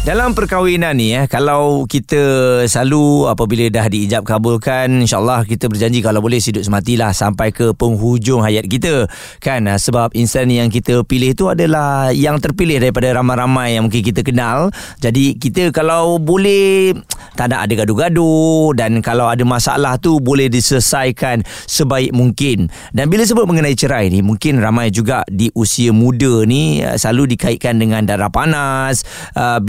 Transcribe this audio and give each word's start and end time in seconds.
Dalam 0.00 0.32
perkahwinan 0.32 0.96
ni 0.96 1.12
eh 1.12 1.28
kalau 1.28 1.84
kita 1.84 2.16
selalu 2.64 3.28
apabila 3.28 3.68
dah 3.68 3.84
diijab 3.84 4.24
kabulkan 4.24 5.04
insyaallah 5.04 5.44
kita 5.44 5.68
berjanji 5.68 6.00
kalau 6.00 6.24
boleh 6.24 6.40
hidup 6.40 6.64
sematilah 6.64 7.12
sampai 7.12 7.52
ke 7.52 7.76
penghujung 7.76 8.40
hayat 8.40 8.64
kita. 8.64 9.04
Kan? 9.44 9.68
Ah, 9.68 9.76
sebab 9.76 10.16
insan 10.16 10.48
yang 10.48 10.72
kita 10.72 11.04
pilih 11.04 11.36
tu 11.36 11.52
adalah 11.52 12.16
yang 12.16 12.40
terpilih 12.40 12.80
daripada 12.80 13.12
ramai-ramai 13.12 13.76
yang 13.76 13.92
mungkin 13.92 14.00
kita 14.00 14.24
kenal. 14.24 14.72
Jadi 15.04 15.36
kita 15.36 15.68
kalau 15.68 16.16
boleh 16.16 16.96
tak 17.36 17.52
nak 17.52 17.68
ada 17.68 17.84
gaduh-gaduh 17.84 18.72
dan 18.72 19.04
kalau 19.04 19.28
ada 19.28 19.44
masalah 19.44 20.00
tu 20.00 20.16
boleh 20.16 20.48
diselesaikan 20.48 21.44
sebaik 21.68 22.16
mungkin. 22.16 22.72
Dan 22.96 23.12
bila 23.12 23.28
sebut 23.28 23.44
mengenai 23.44 23.76
cerai 23.76 24.08
ni 24.08 24.24
mungkin 24.24 24.64
ramai 24.64 24.88
juga 24.88 25.28
di 25.28 25.52
usia 25.52 25.92
muda 25.92 26.48
ni 26.48 26.80
ah, 26.80 26.96
selalu 26.96 27.36
dikaitkan 27.36 27.76
dengan 27.76 28.08
darah 28.08 28.32
panas. 28.32 29.04
Ah, 29.36 29.60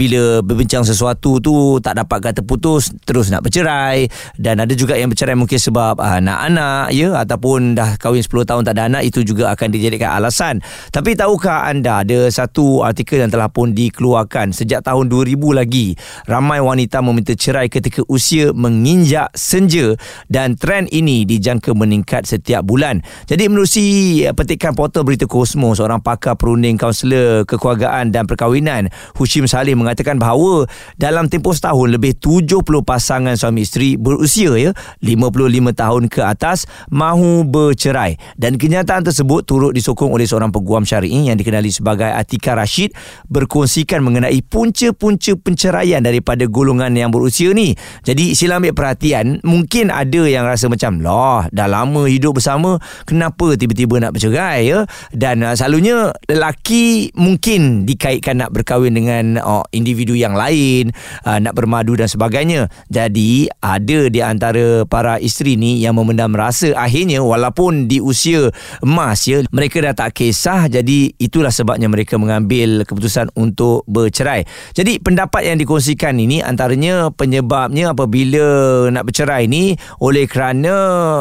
berbincang 0.44 0.86
sesuatu 0.86 1.42
tu 1.42 1.78
tak 1.82 1.98
dapat 1.98 2.32
kata 2.32 2.40
putus 2.44 2.92
terus 3.02 3.28
nak 3.32 3.46
bercerai. 3.46 4.06
Dan 4.38 4.62
ada 4.62 4.72
juga 4.72 4.94
yang 4.94 5.10
bercerai 5.10 5.36
mungkin 5.36 5.58
sebab 5.58 5.98
uh, 5.98 6.18
anak-anak 6.20 6.94
ya 6.94 7.16
ataupun 7.18 7.74
dah 7.74 7.96
kahwin 7.96 8.22
10 8.22 8.48
tahun 8.48 8.62
tak 8.66 8.74
ada 8.78 8.84
anak 8.88 9.02
itu 9.08 9.24
juga 9.26 9.52
akan 9.52 9.68
dijadikan 9.68 10.14
alasan. 10.16 10.60
Tapi 10.92 11.16
tahukah 11.16 11.68
anda 11.68 12.04
ada 12.04 12.28
satu 12.28 12.84
artikel 12.86 13.20
yang 13.22 13.30
telah 13.32 13.48
pun 13.48 13.74
dikeluarkan 13.76 14.54
sejak 14.54 14.84
tahun 14.84 15.08
2000 15.08 15.36
lagi. 15.52 15.94
Ramai 16.28 16.62
wanita 16.62 17.02
meminta 17.04 17.34
cerai 17.36 17.68
ketika 17.68 18.04
usia 18.08 18.50
menginjak 18.52 19.32
senja 19.34 19.94
dan 20.28 20.54
trend 20.56 20.88
ini 20.92 21.24
dijangka 21.28 21.72
meningkat 21.74 22.24
setiap 22.28 22.64
bulan. 22.64 23.00
Jadi 23.28 23.48
menerusi 23.48 23.84
uh, 24.26 24.34
petikan 24.36 24.72
portal 24.76 25.04
berita 25.04 25.24
Kosmo 25.28 25.72
seorang 25.72 26.00
pakar 26.00 26.36
perunding 26.36 26.76
kaunselor 26.76 27.44
kekeluargaan 27.48 28.10
dan 28.10 28.28
perkahwinan 28.28 28.92
Hushim 29.16 29.46
Saleh 29.48 29.76
mengatakan 29.76 30.11
mengatakan 30.12 30.20
bahawa 30.20 30.68
dalam 31.00 31.24
tempoh 31.28 31.56
setahun 31.56 31.88
lebih 31.88 32.12
70 32.20 32.60
pasangan 32.84 33.34
suami 33.36 33.64
isteri 33.64 33.96
berusia 33.96 34.52
ya 34.60 34.70
55 35.00 35.72
tahun 35.72 36.02
ke 36.12 36.20
atas 36.20 36.68
mahu 36.92 37.48
bercerai 37.48 38.20
dan 38.36 38.60
kenyataan 38.60 39.08
tersebut 39.08 39.48
turut 39.48 39.72
disokong 39.72 40.12
oleh 40.12 40.28
seorang 40.28 40.52
peguam 40.52 40.84
syar'i 40.84 41.32
yang 41.32 41.36
dikenali 41.40 41.72
sebagai 41.72 42.08
Atika 42.12 42.52
Rashid 42.52 42.92
berkongsikan 43.32 44.04
mengenai 44.04 44.40
punca-punca 44.44 45.32
penceraian 45.40 46.04
daripada 46.04 46.44
golongan 46.48 46.92
yang 46.92 47.10
berusia 47.12 47.54
ni. 47.54 47.72
Jadi 48.04 48.34
sila 48.36 48.58
ambil 48.58 48.74
perhatian, 48.74 49.40
mungkin 49.46 49.88
ada 49.88 50.26
yang 50.26 50.44
rasa 50.44 50.68
macam 50.68 51.00
lah 51.00 51.48
dah 51.54 51.68
lama 51.70 52.04
hidup 52.10 52.36
bersama 52.42 52.82
kenapa 53.06 53.54
tiba-tiba 53.54 54.02
nak 54.02 54.18
bercerai 54.18 54.60
ya? 54.66 54.84
Dan 55.14 55.46
uh, 55.46 55.54
selalunya 55.54 56.10
lelaki 56.26 57.14
mungkin 57.14 57.86
dikaitkan 57.86 58.42
nak 58.42 58.50
berkahwin 58.50 58.92
dengan 58.96 59.38
uh, 59.38 59.62
individu 59.70 60.01
individu 60.02 60.18
yang 60.18 60.34
lain 60.34 60.90
uh, 61.22 61.38
nak 61.38 61.54
bermadu 61.54 61.94
dan 61.94 62.10
sebagainya. 62.10 62.66
Jadi 62.90 63.46
ada 63.62 64.10
di 64.10 64.18
antara 64.18 64.82
para 64.82 65.22
isteri 65.22 65.54
ni 65.54 65.78
yang 65.78 65.94
memendam 65.94 66.34
rasa 66.34 66.74
akhirnya 66.74 67.22
walaupun 67.22 67.86
di 67.86 68.02
usia 68.02 68.50
emas 68.82 69.30
ya 69.30 69.46
mereka 69.54 69.78
dah 69.78 69.94
tak 69.94 70.18
kisah 70.18 70.66
jadi 70.66 71.14
itulah 71.22 71.54
sebabnya 71.54 71.86
mereka 71.86 72.18
mengambil 72.18 72.82
keputusan 72.82 73.30
untuk 73.38 73.86
bercerai. 73.86 74.42
Jadi 74.74 74.98
pendapat 74.98 75.46
yang 75.46 75.62
dikongsikan 75.62 76.18
ini 76.18 76.42
antaranya 76.42 77.14
penyebabnya 77.14 77.94
apabila 77.94 78.88
nak 78.90 79.06
bercerai 79.06 79.46
ni 79.46 79.78
oleh 80.02 80.26
kerana 80.26 80.74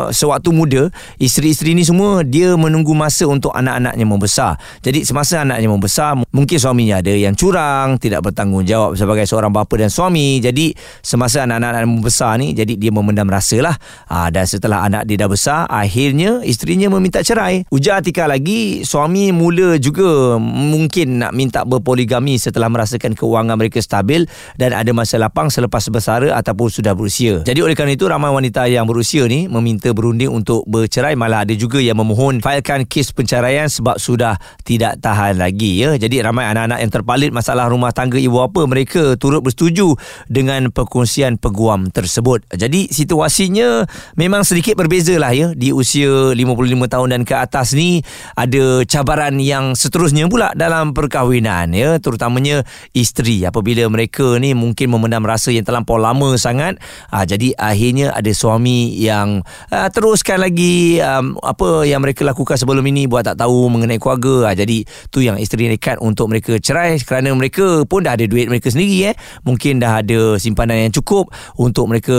sewaktu 0.10 0.50
muda 0.50 0.84
isteri-isteri 1.22 1.78
ni 1.78 1.86
semua 1.86 2.26
dia 2.26 2.58
menunggu 2.58 2.98
masa 2.98 3.30
untuk 3.30 3.54
anak-anaknya 3.54 4.06
membesar. 4.10 4.58
Jadi 4.82 5.06
semasa 5.06 5.46
anaknya 5.46 5.70
membesar 5.70 6.18
mungkin 6.32 6.58
suaminya 6.58 7.04
ada 7.04 7.12
yang 7.12 7.36
curang, 7.36 8.00
tidak 8.00 8.24
bertanggungjawab 8.24 8.71
bertanggungjawab 8.72 8.92
sebagai 8.96 9.26
seorang 9.28 9.52
bapa 9.52 9.76
dan 9.76 9.92
suami. 9.92 10.40
Jadi 10.40 10.72
semasa 11.04 11.44
anak-anak 11.44 11.84
membesar 11.88 12.40
ni 12.40 12.56
jadi 12.56 12.80
dia 12.80 12.92
memendam 12.94 13.28
rasa 13.28 13.60
lah. 13.60 13.76
Ha, 14.08 14.32
dan 14.32 14.48
setelah 14.48 14.88
anak 14.88 15.04
dia 15.08 15.20
dah 15.20 15.30
besar, 15.30 15.68
akhirnya 15.68 16.40
isterinya 16.48 16.88
meminta 16.88 17.20
cerai. 17.22 17.68
Ujar 17.70 18.00
Atika 18.02 18.26
lagi, 18.26 18.88
suami 18.88 19.36
mula 19.36 19.76
juga 19.78 20.40
mungkin 20.40 21.20
nak 21.20 21.36
minta 21.36 21.68
berpoligami 21.68 22.40
setelah 22.40 22.72
merasakan 22.72 23.14
keuangan 23.14 23.60
mereka 23.60 23.84
stabil 23.84 24.26
dan 24.56 24.72
ada 24.72 24.90
masa 24.96 25.20
lapang 25.20 25.52
selepas 25.52 25.84
bersara 25.92 26.32
ataupun 26.40 26.72
sudah 26.72 26.96
berusia. 26.96 27.44
Jadi 27.44 27.60
oleh 27.60 27.76
kerana 27.76 27.94
itu 27.94 28.08
ramai 28.08 28.32
wanita 28.32 28.66
yang 28.72 28.88
berusia 28.88 29.28
ni 29.28 29.52
meminta 29.52 29.92
berunding 29.92 30.32
untuk 30.32 30.64
bercerai 30.66 31.20
malah 31.20 31.44
ada 31.44 31.54
juga 31.58 31.84
yang 31.84 32.00
memohon 32.00 32.40
failkan 32.40 32.88
kes 32.88 33.12
penceraian 33.12 33.68
sebab 33.68 34.00
sudah 34.00 34.40
tidak 34.64 34.98
tahan 35.04 35.36
lagi 35.38 35.84
ya. 35.84 36.00
Jadi 36.00 36.24
ramai 36.24 36.48
anak-anak 36.48 36.80
yang 36.80 36.92
terpalit 36.94 37.32
masalah 37.34 37.68
rumah 37.68 37.92
tangga 37.92 38.22
ibu 38.22 38.38
bapa 38.38 38.61
kenapa 38.62 38.70
mereka 38.70 39.04
turut 39.18 39.42
bersetuju 39.42 39.98
dengan 40.30 40.70
perkongsian 40.70 41.42
peguam 41.42 41.90
tersebut. 41.90 42.46
Jadi 42.54 42.94
situasinya 42.94 43.90
memang 44.14 44.46
sedikit 44.46 44.78
berbeza 44.78 45.18
lah 45.18 45.34
ya. 45.34 45.58
Di 45.58 45.74
usia 45.74 46.38
55 46.38 46.38
tahun 46.86 47.08
dan 47.10 47.22
ke 47.26 47.34
atas 47.34 47.74
ni 47.74 48.06
ada 48.38 48.86
cabaran 48.86 49.42
yang 49.42 49.74
seterusnya 49.74 50.30
pula 50.30 50.54
dalam 50.54 50.94
perkahwinan 50.94 51.74
ya. 51.74 51.98
Terutamanya 51.98 52.62
isteri 52.94 53.42
apabila 53.42 53.90
mereka 53.90 54.38
ni 54.38 54.54
mungkin 54.54 54.94
memendam 54.94 55.26
rasa 55.26 55.50
yang 55.50 55.66
terlampau 55.66 55.98
lama 55.98 56.38
sangat. 56.38 56.78
Ha, 57.10 57.26
jadi 57.26 57.58
akhirnya 57.58 58.14
ada 58.14 58.30
suami 58.30 58.94
yang 59.02 59.42
ha, 59.74 59.90
teruskan 59.90 60.38
lagi 60.38 61.02
um, 61.02 61.34
apa 61.42 61.90
yang 61.90 62.06
mereka 62.06 62.22
lakukan 62.22 62.62
sebelum 62.62 62.86
ini 62.86 63.10
buat 63.10 63.26
tak 63.26 63.42
tahu 63.42 63.74
mengenai 63.74 63.98
keluarga. 63.98 64.54
Ha, 64.54 64.54
jadi 64.54 64.86
tu 65.10 65.26
yang 65.26 65.42
isteri 65.42 65.66
nekat 65.66 65.98
untuk 65.98 66.30
mereka 66.30 66.62
cerai 66.62 67.02
kerana 67.02 67.34
mereka 67.34 67.88
pun 67.90 68.06
dah 68.06 68.14
ada 68.14 68.28
duit 68.28 68.51
mereka 68.52 68.68
sendiri 68.68 69.12
eh. 69.12 69.16
Mungkin 69.48 69.80
dah 69.80 70.04
ada 70.04 70.36
simpanan 70.36 70.92
yang 70.92 70.94
cukup 70.94 71.32
untuk 71.56 71.88
mereka 71.88 72.14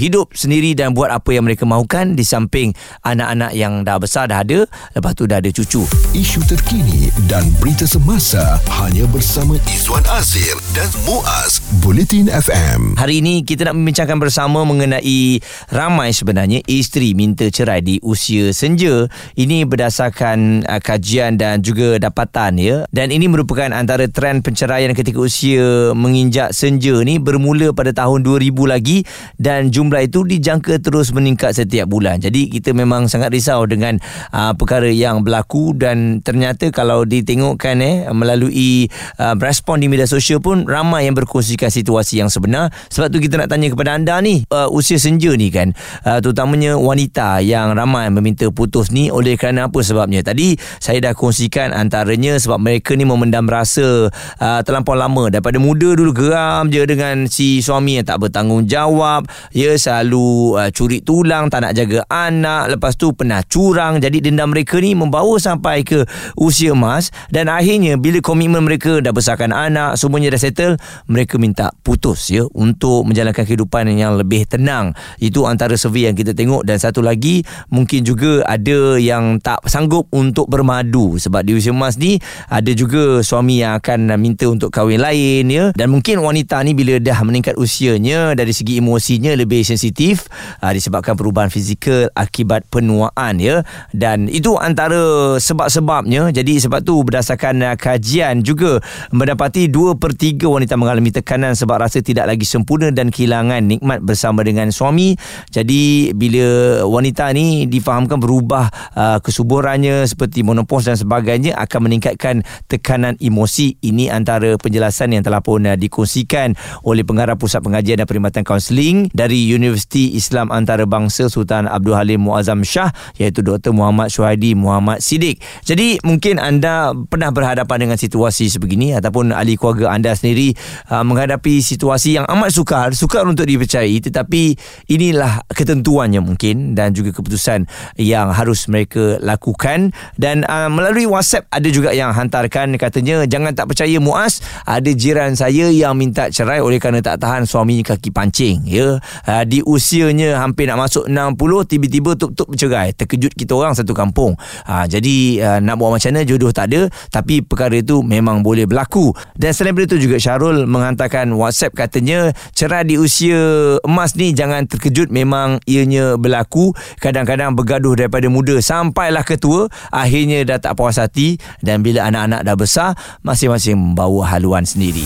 hidup 0.00 0.32
sendiri 0.32 0.72
dan 0.72 0.96
buat 0.96 1.12
apa 1.12 1.36
yang 1.36 1.44
mereka 1.44 1.68
mahukan 1.68 2.16
di 2.16 2.24
samping 2.24 2.72
anak-anak 3.04 3.52
yang 3.52 3.84
dah 3.84 4.00
besar 4.00 4.26
dah 4.26 4.40
ada. 4.40 4.64
Lepas 4.96 5.12
tu 5.12 5.28
dah 5.28 5.38
ada 5.38 5.50
cucu. 5.52 5.84
Isu 6.16 6.40
terkini 6.48 7.12
dan 7.28 7.44
berita 7.60 7.84
semasa 7.84 8.56
hanya 8.82 9.04
bersama 9.12 9.60
Izwan 9.68 10.02
Azir 10.16 10.56
dan 10.72 10.88
Muaz 11.04 11.60
Bulletin 11.84 12.32
FM 12.32 12.86
hari 12.94 13.18
ini 13.18 13.42
kita 13.42 13.66
nak 13.66 13.74
membincangkan 13.74 14.18
bersama 14.22 14.62
mengenai 14.62 15.42
ramai 15.74 16.14
sebenarnya 16.14 16.62
isteri 16.70 17.12
minta 17.18 17.50
cerai 17.50 17.82
di 17.82 17.98
usia 18.02 18.54
senja. 18.54 19.10
Ini 19.34 19.66
berdasarkan 19.66 20.62
uh, 20.62 20.80
kajian 20.80 21.34
dan 21.34 21.60
juga 21.66 21.98
dapatan 21.98 22.62
ya. 22.62 22.86
Dan 22.94 23.10
ini 23.10 23.26
merupakan 23.26 23.68
antara 23.74 24.06
trend 24.06 24.46
penceraian 24.46 24.94
ketika 24.94 25.18
usia 25.18 25.65
menginjak 25.94 26.50
senja 26.50 26.98
ni 27.06 27.22
bermula 27.22 27.70
pada 27.70 27.94
tahun 27.94 28.26
2000 28.26 28.52
lagi 28.66 29.06
dan 29.38 29.70
jumlah 29.70 30.02
itu 30.04 30.26
dijangka 30.26 30.82
terus 30.82 31.14
meningkat 31.14 31.54
setiap 31.54 31.86
bulan. 31.86 32.18
Jadi 32.18 32.50
kita 32.50 32.74
memang 32.74 33.06
sangat 33.06 33.30
risau 33.30 33.62
dengan 33.68 34.00
uh, 34.34 34.52
perkara 34.58 34.90
yang 34.90 35.22
berlaku 35.22 35.76
dan 35.76 36.24
ternyata 36.26 36.74
kalau 36.74 37.06
ditengokkan 37.06 37.78
eh 37.78 37.96
melalui 38.10 38.90
uh, 39.22 39.38
respon 39.38 39.78
di 39.78 39.86
media 39.86 40.10
sosial 40.10 40.42
pun 40.42 40.66
ramai 40.66 41.06
yang 41.06 41.14
berkongsikan 41.14 41.70
situasi 41.70 42.18
yang 42.18 42.28
sebenar. 42.32 42.74
Sebab 42.90 43.12
tu 43.14 43.22
kita 43.22 43.38
nak 43.38 43.48
tanya 43.52 43.70
kepada 43.70 43.94
anda 43.94 44.18
ni 44.18 44.42
uh, 44.50 44.66
usia 44.72 44.98
senja 44.98 45.30
ni 45.38 45.54
kan 45.54 45.70
uh, 46.02 46.18
terutamanya 46.18 46.74
wanita 46.74 47.38
yang 47.46 47.78
ramai 47.78 48.10
meminta 48.10 48.50
putus 48.50 48.90
ni 48.90 49.08
oleh 49.14 49.38
kerana 49.38 49.70
apa 49.70 49.78
sebabnya? 49.86 50.26
Tadi 50.26 50.58
saya 50.82 50.98
dah 50.98 51.14
kongsikan 51.14 51.70
antaranya 51.70 52.34
sebab 52.42 52.58
mereka 52.58 52.98
ni 52.98 53.06
memendam 53.06 53.46
rasa 53.46 54.10
uh, 54.10 54.60
terlampau 54.66 54.98
lama 54.98 55.30
daripada 55.30 55.45
daripada 55.46 55.62
muda 55.62 55.94
dulu 55.94 56.10
geram 56.10 56.66
je 56.74 56.82
dengan 56.90 57.30
si 57.30 57.62
suami 57.62 58.02
yang 58.02 58.06
tak 58.10 58.18
bertanggungjawab. 58.18 59.30
Ya 59.54 59.78
selalu 59.78 60.58
uh, 60.58 60.74
curi 60.74 60.98
tulang 61.06 61.46
tak 61.54 61.62
nak 61.62 61.78
jaga 61.78 62.02
anak. 62.10 62.74
Lepas 62.74 62.98
tu 62.98 63.14
pernah 63.14 63.46
curang. 63.46 64.02
Jadi 64.02 64.26
dendam 64.26 64.50
mereka 64.50 64.82
ni 64.82 64.98
membawa 64.98 65.38
sampai 65.38 65.86
ke 65.86 66.02
usia 66.34 66.74
emas. 66.74 67.14
Dan 67.30 67.46
akhirnya 67.46 67.94
bila 67.94 68.18
komitmen 68.18 68.66
mereka 68.66 68.98
dah 68.98 69.14
besarkan 69.14 69.54
anak 69.54 69.94
semuanya 69.94 70.34
dah 70.34 70.42
settle 70.42 70.74
mereka 71.06 71.38
minta 71.38 71.70
putus 71.86 72.26
ya 72.26 72.42
untuk 72.50 73.06
menjalankan 73.06 73.46
kehidupan 73.46 73.86
yang 73.94 74.18
lebih 74.18 74.50
tenang. 74.50 74.98
Itu 75.22 75.46
antara 75.46 75.78
survey 75.78 76.10
yang 76.10 76.18
kita 76.18 76.34
tengok. 76.34 76.66
Dan 76.66 76.82
satu 76.82 77.06
lagi 77.06 77.46
mungkin 77.70 78.02
juga 78.02 78.42
ada 78.50 78.98
yang 78.98 79.38
tak 79.38 79.62
sanggup 79.70 80.10
untuk 80.10 80.50
bermadu. 80.50 81.22
Sebab 81.22 81.46
di 81.46 81.54
usia 81.54 81.70
emas 81.70 81.94
ni 81.94 82.18
ada 82.50 82.74
juga 82.74 83.22
suami 83.22 83.62
yang 83.62 83.78
akan 83.78 84.10
minta 84.18 84.50
untuk 84.50 84.74
kahwin 84.74 84.98
lain 84.98 85.35
lain 85.36 85.52
ya 85.52 85.64
dan 85.76 85.92
mungkin 85.92 86.24
wanita 86.24 86.64
ni 86.64 86.72
bila 86.72 86.96
dah 86.96 87.20
meningkat 87.20 87.60
usianya 87.60 88.32
dari 88.32 88.56
segi 88.56 88.80
emosinya 88.80 89.36
lebih 89.36 89.60
sensitif 89.60 90.32
uh, 90.64 90.72
disebabkan 90.72 91.12
perubahan 91.12 91.52
fizikal 91.52 92.08
akibat 92.16 92.64
penuaan 92.72 93.36
ya. 93.36 93.60
Dan 93.92 94.32
itu 94.32 94.56
antara 94.56 95.36
sebab-sebabnya. 95.36 96.32
Jadi 96.32 96.56
sebab 96.64 96.80
tu 96.80 97.04
berdasarkan 97.04 97.60
uh, 97.60 97.76
kajian 97.76 98.40
juga 98.40 98.80
mendapati 99.12 99.68
2 99.68 100.00
per 100.00 100.16
3 100.16 100.40
wanita 100.48 100.80
mengalami 100.80 101.12
tekanan 101.12 101.52
sebab 101.52 101.84
rasa 101.84 102.00
tidak 102.00 102.32
lagi 102.32 102.48
sempurna 102.48 102.88
dan 102.88 103.12
kehilangan 103.12 103.60
nikmat 103.60 104.00
bersama 104.00 104.40
dengan 104.40 104.72
suami. 104.72 105.18
Jadi 105.52 106.14
bila 106.16 106.80
wanita 106.88 107.28
ni 107.36 107.68
difahamkan 107.68 108.16
berubah 108.16 108.70
uh, 108.96 109.18
kesuburannya 109.20 110.08
seperti 110.08 110.40
menopause 110.40 110.88
dan 110.88 110.96
sebagainya 110.96 111.58
akan 111.60 111.90
meningkatkan 111.90 112.40
tekanan 112.70 113.18
emosi. 113.20 113.76
Ini 113.82 114.08
antara 114.14 114.54
penjelasan 114.56 115.12
yang 115.12 115.25
telah 115.26 115.42
pun 115.42 115.66
uh, 115.66 115.74
dikongsikan 115.74 116.54
oleh 116.86 117.02
pengarah 117.02 117.34
pusat 117.34 117.66
pengajian 117.66 117.98
dan 117.98 118.06
perkhidmatan 118.06 118.46
kaunseling 118.46 119.10
dari 119.10 119.50
Universiti 119.50 120.14
Islam 120.14 120.54
Antarabangsa 120.54 121.26
Sultan 121.26 121.66
Abdul 121.66 121.98
Halim 121.98 122.30
Muazzam 122.30 122.62
Shah 122.62 122.94
iaitu 123.18 123.42
Dr. 123.42 123.74
Muhammad 123.74 124.14
Syuhaidi 124.14 124.54
Muhammad 124.54 125.02
Siddiq. 125.02 125.42
Jadi 125.66 125.98
mungkin 126.06 126.38
anda 126.38 126.94
pernah 126.94 127.34
berhadapan 127.34 127.90
dengan 127.90 127.98
situasi 127.98 128.46
sebegini 128.46 128.94
ataupun 128.94 129.34
ahli 129.34 129.58
keluarga 129.58 129.90
anda 129.90 130.14
sendiri 130.14 130.54
uh, 130.94 131.02
menghadapi 131.02 131.58
situasi 131.58 132.22
yang 132.22 132.26
amat 132.30 132.54
sukar, 132.54 132.94
sukar 132.94 133.26
untuk 133.26 133.48
dipercayai 133.48 133.98
tetapi 133.98 134.54
inilah 134.86 135.42
ketentuannya 135.50 136.20
mungkin 136.20 136.76
dan 136.76 136.92
juga 136.92 137.16
keputusan 137.16 137.64
yang 137.96 138.30
harus 138.30 138.68
mereka 138.68 139.16
lakukan 139.24 139.96
dan 140.20 140.44
uh, 140.44 140.68
melalui 140.68 141.08
WhatsApp 141.08 141.48
ada 141.48 141.68
juga 141.72 141.96
yang 141.96 142.12
hantarkan 142.12 142.76
katanya 142.76 143.24
jangan 143.24 143.56
tak 143.56 143.72
percaya 143.72 143.96
Muaz 143.96 144.44
ada 144.68 144.90
jiran 144.92 145.15
saya 145.32 145.72
yang 145.72 145.96
minta 145.96 146.28
cerai 146.28 146.60
oleh 146.60 146.76
kerana 146.76 147.00
tak 147.00 147.24
tahan 147.24 147.48
suaminya 147.48 147.96
kaki 147.96 148.12
pancing 148.12 148.68
ya. 148.68 149.00
Uh, 149.24 149.44
di 149.48 149.64
usianya 149.64 150.36
hampir 150.36 150.68
nak 150.68 150.84
masuk 150.84 151.08
60 151.08 151.40
tiba-tiba 151.64 152.12
tuk-tuk 152.12 152.52
bercerai. 152.52 152.92
Terkejut 152.92 153.32
kita 153.32 153.56
orang 153.56 153.72
satu 153.72 153.96
kampung. 153.96 154.36
Uh, 154.68 154.84
jadi 154.84 155.16
uh, 155.40 155.58
nak 155.64 155.80
buat 155.80 155.96
macam 155.96 156.12
mana? 156.12 156.28
Jodoh 156.28 156.52
tak 156.52 156.68
ada. 156.68 156.92
Tapi 157.08 157.40
perkara 157.40 157.80
itu 157.80 158.04
memang 158.04 158.44
boleh 158.44 158.68
berlaku. 158.68 159.16
Dan 159.32 159.56
selain 159.56 159.72
itu 159.80 159.96
juga 159.96 160.20
Syarul 160.20 160.68
menghantarkan 160.68 161.32
WhatsApp 161.32 161.72
katanya 161.72 162.36
cerai 162.52 162.84
di 162.84 163.00
usia 163.00 163.80
emas 163.80 164.12
ni 164.20 164.36
jangan 164.36 164.68
terkejut. 164.68 165.08
Memang 165.08 165.64
ianya 165.64 166.20
berlaku. 166.20 166.76
Kadang-kadang 167.00 167.56
bergaduh 167.56 167.96
daripada 167.96 168.28
muda 168.28 168.60
sampailah 168.60 169.24
ketua 169.24 169.72
akhirnya 169.88 170.44
dah 170.44 170.58
tak 170.60 170.76
puas 170.76 171.00
hati. 171.00 171.40
Dan 171.64 171.80
bila 171.80 172.04
anak-anak 172.12 172.44
dah 172.44 172.56
besar 172.58 172.90
masing-masing 173.24 173.78
membawa 173.78 174.28
haluan 174.34 174.66
sendiri 174.66 175.05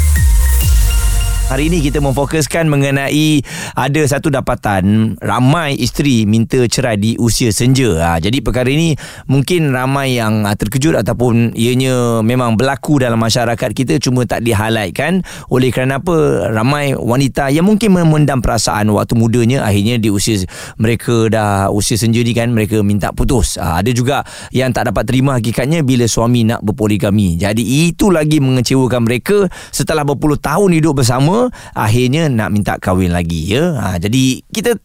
Hari 1.51 1.67
ini 1.67 1.83
kita 1.83 1.99
memfokuskan 1.99 2.71
mengenai 2.71 3.43
ada 3.75 4.01
satu 4.07 4.31
dapatan 4.31 5.19
ramai 5.19 5.75
isteri 5.75 6.23
minta 6.23 6.63
cerai 6.63 6.95
di 6.95 7.19
usia 7.19 7.51
senja. 7.51 7.91
Ha, 7.99 8.23
jadi 8.23 8.39
perkara 8.39 8.71
ini 8.71 8.95
mungkin 9.27 9.75
ramai 9.75 10.15
yang 10.15 10.47
ha, 10.47 10.55
terkejut 10.55 10.95
ataupun 10.95 11.51
ianya 11.51 12.23
memang 12.23 12.55
berlaku 12.55 13.03
dalam 13.03 13.19
masyarakat 13.19 13.67
kita 13.75 13.99
cuma 13.99 14.23
tak 14.23 14.47
dihighlightkan 14.47 15.27
oleh 15.51 15.75
kerana 15.75 15.99
apa 15.99 16.47
ramai 16.55 16.95
wanita 16.95 17.51
yang 17.51 17.67
mungkin 17.67 17.99
memendam 17.99 18.39
perasaan 18.39 18.87
waktu 18.95 19.19
mudanya 19.19 19.67
akhirnya 19.67 19.99
di 19.99 20.07
usia 20.07 20.47
mereka 20.79 21.27
dah 21.27 21.67
usia 21.67 21.99
senja 21.99 22.23
ni 22.23 22.31
kan 22.31 22.55
mereka 22.55 22.79
minta 22.79 23.11
putus. 23.11 23.59
Ha, 23.59 23.83
ada 23.83 23.91
juga 23.91 24.23
yang 24.55 24.71
tak 24.71 24.87
dapat 24.87 25.03
terima 25.03 25.35
hakikatnya 25.35 25.83
bila 25.83 26.07
suami 26.07 26.47
nak 26.47 26.63
berpoligami. 26.63 27.35
Jadi 27.35 27.91
itu 27.91 28.07
lagi 28.07 28.39
mengecewakan 28.39 29.03
mereka 29.03 29.51
setelah 29.67 30.07
berpuluh 30.07 30.39
tahun 30.39 30.79
hidup 30.79 31.03
bersama 31.03 31.40
akhirnya 31.73 32.27
nak 32.27 32.51
minta 32.51 32.77
kahwin 32.77 33.15
lagi 33.15 33.55
ya. 33.55 33.79
Ha, 33.79 33.97
jadi 33.97 34.43
kita 34.51 34.77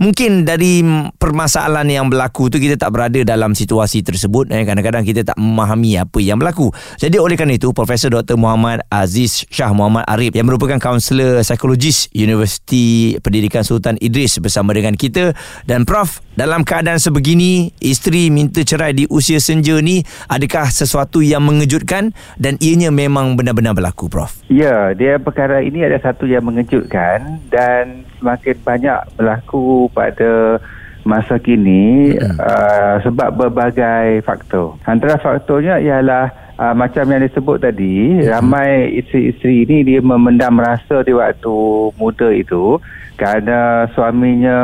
mungkin 0.00 0.48
dari 0.48 0.82
permasalahan 1.20 1.86
yang 1.86 2.06
berlaku 2.08 2.48
tu 2.48 2.56
kita 2.56 2.80
tak 2.80 2.90
berada 2.96 3.20
dalam 3.22 3.52
situasi 3.52 4.00
tersebut 4.00 4.48
eh 4.50 4.64
kadang-kadang 4.64 5.04
kita 5.04 5.22
tak 5.22 5.36
memahami 5.36 6.00
apa 6.00 6.18
yang 6.18 6.40
berlaku. 6.40 6.72
Jadi 6.96 7.20
oleh 7.20 7.36
kerana 7.36 7.54
itu 7.54 7.70
Profesor 7.76 8.08
Dr 8.10 8.40
Muhammad 8.40 8.80
Aziz 8.88 9.44
Shah 9.52 9.70
Muhammad 9.76 10.08
Arif 10.08 10.32
yang 10.32 10.48
merupakan 10.48 10.80
kaunselor 10.80 11.44
psikologis 11.44 12.08
Universiti 12.16 13.14
Pendidikan 13.20 13.62
Sultan 13.62 14.00
Idris 14.00 14.40
bersama 14.40 14.72
dengan 14.72 14.96
kita 14.96 15.36
dan 15.68 15.84
Prof 15.84 16.24
dalam 16.40 16.64
keadaan 16.64 16.96
sebegini 16.96 17.68
isteri 17.84 18.32
minta 18.32 18.64
cerai 18.64 18.96
di 18.96 19.04
usia 19.12 19.36
senja 19.36 19.76
ni 19.84 20.00
adakah 20.32 20.72
sesuatu 20.72 21.20
yang 21.20 21.44
mengejutkan 21.44 22.16
dan 22.40 22.56
ianya 22.64 22.88
memang 22.88 23.36
benar-benar 23.36 23.76
berlaku 23.76 24.08
Prof? 24.08 24.40
Ya, 24.48 24.96
dia 24.96 25.20
perkara 25.20 25.60
ini 25.60 25.84
ada 25.84 25.99
satu 26.00 26.26
yang 26.26 26.44
mengejutkan 26.44 27.38
dan 27.52 28.04
semakin 28.18 28.56
banyak 28.64 28.98
berlaku 29.16 29.86
pada 29.92 30.58
masa 31.04 31.40
kini 31.40 32.16
hmm. 32.16 32.36
uh, 32.36 32.96
sebab 33.00 33.32
berbagai 33.36 34.20
faktor. 34.24 34.76
Antara 34.84 35.16
faktornya 35.16 35.80
ialah 35.80 36.28
uh, 36.60 36.74
macam 36.76 37.08
yang 37.08 37.24
disebut 37.24 37.64
tadi, 37.64 38.20
hmm. 38.20 38.28
ramai 38.28 39.00
isteri-isteri 39.00 39.64
ini 39.64 39.76
dia 39.84 40.00
memendam 40.04 40.60
rasa 40.60 41.00
di 41.00 41.16
waktu 41.16 41.56
muda 41.96 42.28
itu 42.36 42.76
kerana 43.20 43.84
suaminya 43.92 44.58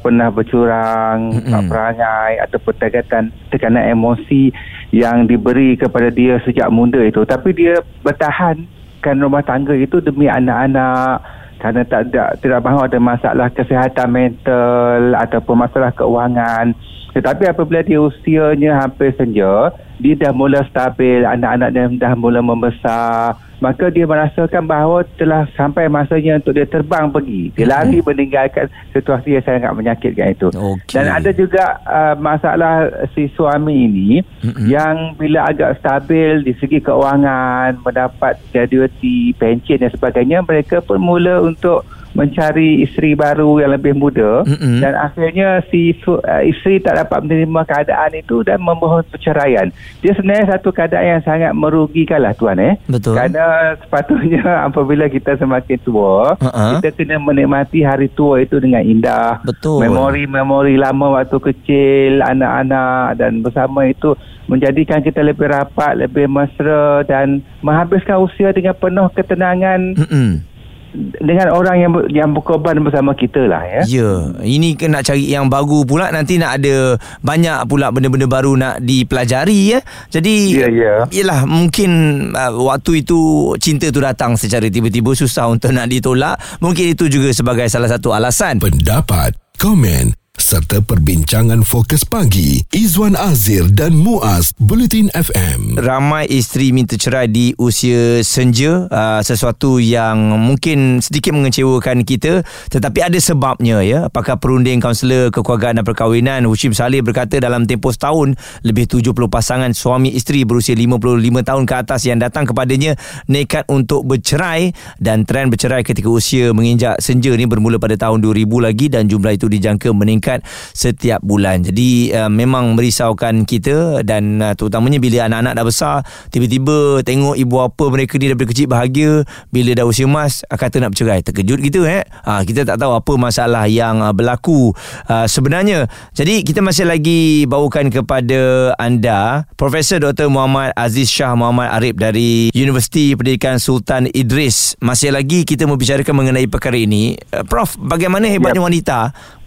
pernah 0.00 0.32
bercurang, 0.32 1.28
mm-hmm. 1.28 1.68
perangai 1.68 2.40
ataupun 2.40 2.74
tekanan 2.80 3.28
tekanan 3.52 3.84
emosi 3.92 4.48
yang 4.96 5.28
diberi 5.28 5.76
kepada 5.76 6.08
dia 6.08 6.40
sejak 6.40 6.72
muda 6.72 7.04
itu 7.04 7.20
tapi 7.28 7.52
dia 7.52 7.84
bertahan 8.00 8.64
kan 9.00 9.18
rumah 9.18 9.42
tangga 9.44 9.74
itu 9.74 9.98
demi 10.02 10.26
anak-anak. 10.26 11.22
Kerana 11.58 11.82
tak 11.90 12.14
ada 12.14 12.38
tidak 12.38 12.62
mahu 12.62 12.86
ada 12.86 12.98
masalah 13.02 13.50
kesihatan 13.50 14.08
mental 14.14 15.18
ataupun 15.18 15.58
masalah 15.58 15.90
keuangan. 15.90 16.70
Tetapi 17.18 17.50
apabila 17.50 17.82
dia 17.82 17.98
usianya 17.98 18.78
hampir 18.78 19.10
senja 19.18 19.74
dia 19.98 20.14
dah 20.14 20.30
mula 20.30 20.62
stabil. 20.70 21.26
Anak-anak 21.26 21.74
dia 21.74 21.90
dah 21.98 22.12
mula 22.14 22.38
membesar 22.38 23.34
maka 23.58 23.90
dia 23.90 24.06
merasakan 24.06 24.64
bahawa 24.64 25.02
telah 25.18 25.46
sampai 25.58 25.90
masanya 25.90 26.38
untuk 26.38 26.54
dia 26.54 26.66
terbang 26.66 27.10
pergi 27.10 27.50
dia 27.54 27.66
lari 27.66 27.98
meninggalkan 27.98 28.70
situasi 28.94 29.38
yang 29.38 29.44
sangat 29.44 29.72
menyakitkan 29.74 30.34
itu 30.34 30.48
okay. 30.54 30.94
dan 30.94 31.06
ada 31.10 31.30
juga 31.34 31.82
uh, 31.84 32.14
masalah 32.18 32.90
si 33.12 33.26
suami 33.34 33.86
ini 33.90 34.10
mm-hmm. 34.22 34.66
yang 34.70 35.18
bila 35.18 35.50
agak 35.50 35.78
stabil 35.82 36.46
di 36.46 36.54
segi 36.56 36.78
keuangan 36.78 37.82
mendapat 37.82 38.38
graduati 38.54 39.34
pension 39.34 39.82
dan 39.82 39.90
sebagainya 39.90 40.42
mereka 40.46 40.78
pun 40.78 41.02
mula 41.02 41.42
untuk 41.42 41.82
mencari 42.18 42.82
isteri 42.82 43.14
baru 43.14 43.62
yang 43.62 43.78
lebih 43.78 43.94
muda 43.94 44.42
mm-hmm. 44.42 44.82
dan 44.82 44.92
akhirnya 44.98 45.62
si 45.70 45.94
uh, 46.10 46.42
isteri 46.42 46.82
tak 46.82 46.98
dapat 47.06 47.22
menerima 47.22 47.62
keadaan 47.62 48.12
itu 48.18 48.42
dan 48.42 48.58
memohon 48.58 49.06
perceraian. 49.06 49.70
Dia 50.02 50.18
sebenarnya 50.18 50.58
satu 50.58 50.74
keadaan 50.74 51.06
yang 51.06 51.22
sangat 51.22 51.54
merugikan 51.54 52.26
lah 52.26 52.34
tuan 52.34 52.58
eh. 52.58 52.74
Betul. 52.90 53.14
Kerana 53.14 53.78
sepatutnya 53.78 54.42
apabila 54.68 55.06
kita 55.06 55.38
semakin 55.38 55.78
tua, 55.86 56.34
uh-huh. 56.34 56.82
kita 56.82 56.90
kena 56.98 57.22
menikmati 57.22 57.86
hari 57.86 58.10
tua 58.10 58.42
itu 58.42 58.58
dengan 58.58 58.82
indah. 58.82 59.38
Betul. 59.46 59.86
Memori-memori 59.86 60.74
lama 60.74 61.22
waktu 61.22 61.38
kecil, 61.38 62.26
anak-anak 62.26 63.14
dan 63.14 63.46
bersama 63.46 63.86
itu 63.86 64.18
menjadikan 64.50 65.06
kita 65.06 65.22
lebih 65.22 65.46
rapat, 65.46 65.94
lebih 65.94 66.26
mesra 66.26 67.06
dan 67.06 67.46
menghabiskan 67.62 68.18
usia 68.26 68.50
dengan 68.50 68.74
penuh 68.74 69.06
ketenangan. 69.14 69.94
Mm-mm 69.94 70.57
dengan 70.96 71.52
orang 71.52 71.76
yang 71.78 71.92
yang 72.08 72.30
berkorban 72.32 72.80
bersama 72.80 73.12
kita 73.12 73.44
lah 73.44 73.62
ya. 73.64 73.82
Ya, 73.84 74.10
ini 74.44 74.74
nak 74.88 75.04
cari 75.04 75.28
yang 75.28 75.52
baru 75.52 75.84
pula 75.84 76.08
nanti 76.08 76.40
nak 76.40 76.60
ada 76.60 76.96
banyak 77.20 77.68
pula 77.68 77.92
benda-benda 77.92 78.26
baru 78.28 78.52
nak 78.56 78.80
dipelajari 78.80 79.76
ya. 79.76 79.80
Jadi 80.08 80.56
ya, 80.56 80.68
ya. 80.68 80.94
yalah 81.12 81.44
mungkin 81.44 81.90
uh, 82.32 82.52
waktu 82.56 83.04
itu 83.04 83.52
cinta 83.60 83.92
tu 83.92 84.00
datang 84.00 84.34
secara 84.40 84.66
tiba-tiba 84.68 85.12
susah 85.12 85.48
untuk 85.52 85.72
nak 85.72 85.92
ditolak. 85.92 86.40
Mungkin 86.64 86.96
itu 86.96 87.12
juga 87.12 87.32
sebagai 87.32 87.68
salah 87.68 87.88
satu 87.92 88.16
alasan. 88.16 88.56
Pendapat, 88.58 89.36
komen 89.60 90.27
serta 90.48 90.80
perbincangan 90.80 91.60
fokus 91.60 92.08
pagi 92.08 92.64
Izwan 92.72 93.12
Azir 93.20 93.68
dan 93.68 93.92
Muaz 93.92 94.56
Bulletin 94.56 95.12
FM. 95.12 95.76
Ramai 95.76 96.24
isteri 96.24 96.72
minta 96.72 96.96
cerai 96.96 97.28
di 97.28 97.52
usia 97.60 98.24
senja 98.24 98.88
uh, 98.88 99.20
sesuatu 99.20 99.76
yang 99.76 100.16
mungkin 100.40 101.04
sedikit 101.04 101.36
mengecewakan 101.36 102.00
kita 102.00 102.48
tetapi 102.72 103.04
ada 103.04 103.20
sebabnya 103.20 103.84
ya. 103.84 104.08
Apakah 104.08 104.40
perunding 104.40 104.80
kaunselor 104.80 105.28
kekeluargaan 105.28 105.76
dan 105.76 105.84
perkahwinan 105.84 106.48
Hushim 106.48 106.72
Saleh 106.72 107.04
berkata 107.04 107.36
dalam 107.36 107.68
tempoh 107.68 107.92
setahun 107.92 108.32
lebih 108.64 108.88
70 108.88 109.12
pasangan 109.28 109.76
suami 109.76 110.16
isteri 110.16 110.48
berusia 110.48 110.72
55 110.72 111.44
tahun 111.44 111.64
ke 111.68 111.74
atas 111.76 112.08
yang 112.08 112.24
datang 112.24 112.48
kepadanya 112.48 112.96
nekat 113.28 113.68
untuk 113.68 114.08
bercerai 114.08 114.72
dan 114.96 115.28
trend 115.28 115.52
bercerai 115.52 115.84
ketika 115.84 116.08
usia 116.08 116.56
menginjak 116.56 116.96
senja 117.04 117.36
ni 117.36 117.44
bermula 117.44 117.76
pada 117.76 118.00
tahun 118.00 118.24
2000 118.24 118.48
lagi 118.64 118.88
dan 118.88 119.12
jumlah 119.12 119.36
itu 119.36 119.44
dijangka 119.44 119.92
meningkat 119.92 120.37
ringgit 120.38 120.46
setiap 120.74 121.20
bulan. 121.22 121.66
Jadi 121.66 122.14
uh, 122.14 122.30
memang 122.30 122.78
merisaukan 122.78 123.44
kita 123.44 124.06
dan 124.06 124.40
uh, 124.40 124.54
terutamanya 124.54 125.02
bila 125.02 125.26
anak-anak 125.26 125.52
dah 125.58 125.66
besar 125.66 125.96
tiba-tiba 126.30 127.02
tengok 127.02 127.34
ibu 127.34 127.56
apa 127.60 127.84
mereka 127.90 128.16
ni 128.16 128.30
daripada 128.30 128.48
kecil 128.50 128.66
bahagia 128.70 129.10
bila 129.50 129.70
dah 129.74 129.84
usia 129.86 130.06
emas 130.06 130.46
uh, 130.46 130.56
kata 130.56 130.80
nak 130.80 130.94
bercerai. 130.94 131.20
Terkejut 131.22 131.58
kita 131.60 131.80
eh. 131.86 132.02
Uh, 132.24 132.42
kita 132.46 132.64
tak 132.64 132.78
tahu 132.78 132.94
apa 132.94 133.12
masalah 133.18 133.64
yang 133.66 134.00
uh, 134.00 134.14
berlaku 134.14 134.72
uh, 135.10 135.26
sebenarnya. 135.26 135.90
Jadi 136.14 136.46
kita 136.46 136.62
masih 136.62 136.86
lagi 136.86 137.44
bawakan 137.48 137.90
kepada 137.90 138.72
anda 138.78 139.44
Profesor 139.58 139.98
Dr. 140.00 140.30
Muhammad 140.30 140.72
Aziz 140.78 141.10
Shah 141.10 141.34
Muhammad 141.34 141.70
Arif 141.74 141.98
dari 141.98 142.54
Universiti 142.54 143.12
Pendidikan 143.18 143.58
Sultan 143.58 144.06
Idris. 144.14 144.78
Masih 144.78 145.10
lagi 145.10 145.42
kita 145.42 145.66
membicarakan 145.66 146.14
mengenai 146.14 146.46
perkara 146.46 146.78
ini. 146.78 147.18
Uh, 147.34 147.42
Prof, 147.44 147.74
bagaimana 147.80 148.30
hebatnya 148.30 148.62
yep. 148.62 148.68
wanita 148.68 148.98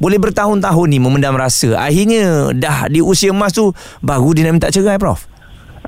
boleh 0.02 0.18
bertahun-tahun 0.18 0.81
ni 0.86 1.02
memendam 1.02 1.36
rasa. 1.36 1.78
Akhirnya 1.78 2.54
dah 2.54 2.88
di 2.88 3.02
usia 3.02 3.34
emas 3.34 3.54
tu 3.54 3.74
baru 4.00 4.34
dia 4.34 4.48
nak 4.48 4.54
minta 4.62 4.74
cerai, 4.74 5.02
Prof. 5.02 5.28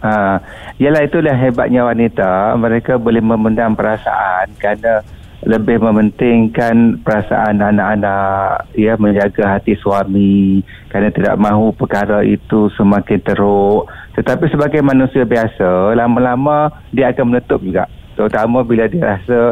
Uh, 0.03 0.35
yalah 0.81 1.05
itulah 1.05 1.31
hebatnya 1.37 1.87
wanita. 1.87 2.57
Mereka 2.59 2.99
boleh 2.99 3.23
memendam 3.23 3.77
perasaan 3.77 4.51
kerana 4.59 5.05
lebih 5.43 5.79
mementingkan 5.79 7.03
perasaan 7.03 7.59
anak-anak 7.59 8.71
ya 8.79 8.95
menjaga 8.95 9.59
hati 9.59 9.75
suami 9.75 10.63
kerana 10.87 11.11
tidak 11.11 11.35
mahu 11.35 11.75
perkara 11.75 12.23
itu 12.23 12.71
semakin 12.79 13.19
teruk 13.19 13.91
tetapi 14.15 14.47
sebagai 14.47 14.79
manusia 14.79 15.27
biasa 15.27 15.91
lama-lama 15.99 16.71
dia 16.95 17.11
akan 17.11 17.35
menutup 17.35 17.59
juga 17.59 17.91
terutama 18.15 18.63
bila 18.63 18.87
dia 18.87 19.19
rasa 19.19 19.51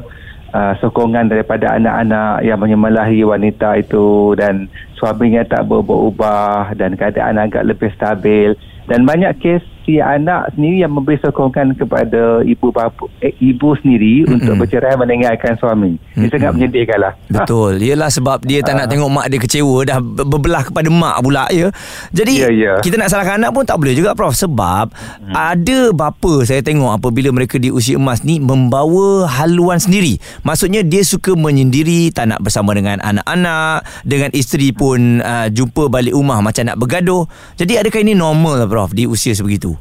uh, 0.53 0.73
sokongan 0.79 1.31
daripada 1.31 1.75
anak-anak 1.75 2.45
yang 2.45 2.59
menyemelahi 2.59 3.23
wanita 3.25 3.81
itu 3.81 4.35
dan 4.37 4.67
suaminya 4.95 5.43
tak 5.47 5.67
berubah-ubah 5.67 6.77
dan 6.77 6.95
keadaan 6.95 7.41
agak 7.41 7.65
lebih 7.65 7.89
stabil. 7.97 8.53
Dan 8.85 9.07
banyak 9.07 9.33
kes 9.39 9.63
si 9.85 9.97
anak 9.97 10.53
sendiri 10.53 10.85
yang 10.85 10.93
memberi 10.93 11.17
sokongan 11.19 11.73
kepada 11.73 12.45
ibu 12.45 12.69
bapa 12.69 13.09
eh, 13.19 13.33
ibu 13.41 13.73
sendiri 13.81 14.23
mm-hmm. 14.23 14.35
untuk 14.37 14.53
bercerai 14.61 14.95
meninggalkan 14.97 15.57
suami. 15.57 15.97
Mm-hmm. 15.97 16.21
Dia 16.21 16.29
sangat 16.29 16.51
menyedihkan 16.53 16.97
lah. 17.01 17.13
Betul. 17.27 17.81
Ialah 17.85 18.09
sebab 18.13 18.45
dia 18.45 18.61
tak 18.61 18.77
nak 18.77 18.87
ah. 18.87 18.91
tengok 18.93 19.09
mak 19.09 19.25
dia 19.27 19.39
kecewa 19.41 19.77
dah 19.83 19.97
berbelah 20.01 20.63
kepada 20.69 20.89
mak 20.93 21.17
pula 21.25 21.45
ya. 21.49 21.73
Jadi 22.13 22.35
yeah, 22.45 22.51
yeah. 22.53 22.77
kita 22.79 23.01
nak 23.01 23.09
salahkan 23.09 23.41
anak 23.41 23.51
pun 23.51 23.65
tak 23.65 23.77
boleh 23.81 23.97
juga 23.97 24.13
prof 24.13 24.37
sebab 24.37 24.93
mm. 24.93 25.33
ada 25.33 25.79
bapa 25.91 26.33
saya 26.45 26.61
tengok 26.61 27.01
apabila 27.01 27.33
mereka 27.33 27.57
di 27.57 27.73
usia 27.73 27.97
emas 27.97 28.21
ni 28.21 28.37
membawa 28.37 29.25
haluan 29.25 29.81
sendiri. 29.81 30.21
Maksudnya 30.45 30.85
dia 30.85 31.01
suka 31.01 31.33
menyendiri 31.33 32.13
tak 32.13 32.29
nak 32.29 32.39
bersama 32.45 32.77
dengan 32.77 33.01
anak-anak, 33.01 33.83
dengan 34.05 34.29
isteri 34.37 34.69
pun 34.71 35.19
uh, 35.19 35.49
jumpa 35.49 35.89
balik 35.89 36.13
rumah 36.13 36.39
macam 36.39 36.69
nak 36.69 36.77
bergaduh. 36.77 37.25
Jadi 37.57 37.81
adakah 37.81 37.99
ini 38.05 38.13
normal 38.13 38.69
prof 38.69 38.93
di 38.93 39.09
usia 39.09 39.33
sebegitu? 39.33 39.80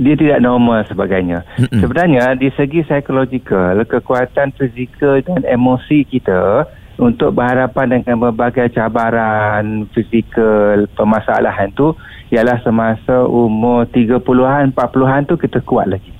Dia 0.00 0.14
tidak 0.16 0.40
normal 0.40 0.80
sebagainya. 0.88 1.44
Mm-mm. 1.60 1.84
Sebenarnya 1.84 2.32
di 2.40 2.48
segi 2.56 2.80
psikologikal, 2.80 3.76
kekuatan 3.84 4.56
fizikal 4.56 5.20
dan 5.20 5.44
emosi 5.44 6.08
kita 6.08 6.64
untuk 6.96 7.36
berhadapan 7.36 8.00
dengan 8.00 8.16
berbagai 8.28 8.72
cabaran 8.72 9.84
fizikal, 9.92 10.88
permasalahan 10.96 11.68
tu 11.76 11.92
ialah 12.32 12.60
semasa 12.64 13.28
umur 13.28 13.88
30-an, 13.92 14.72
40-an 14.72 15.22
tu 15.28 15.36
kita 15.36 15.60
kuat 15.64 15.92
lagi. 15.92 16.12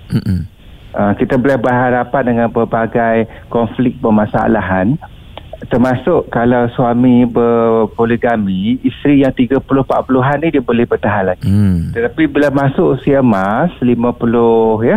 Uh, 0.90 1.14
kita 1.14 1.38
boleh 1.38 1.54
berhadapan 1.54 2.22
dengan 2.26 2.48
berbagai 2.50 3.30
konflik 3.46 3.94
permasalahan 4.02 4.98
termasuk 5.68 6.32
kalau 6.32 6.72
suami 6.72 7.28
berpoligami 7.28 8.80
isteri 8.80 9.20
yang 9.20 9.34
30-40an 9.36 10.36
ni 10.40 10.48
dia 10.56 10.62
boleh 10.64 10.88
bertahan 10.88 11.34
lagi 11.34 11.44
hmm. 11.44 11.92
tetapi 11.92 12.24
bila 12.32 12.48
masuk 12.48 12.96
usia 12.96 13.20
emas 13.20 13.68
50 13.76 14.00
ya 14.88 14.96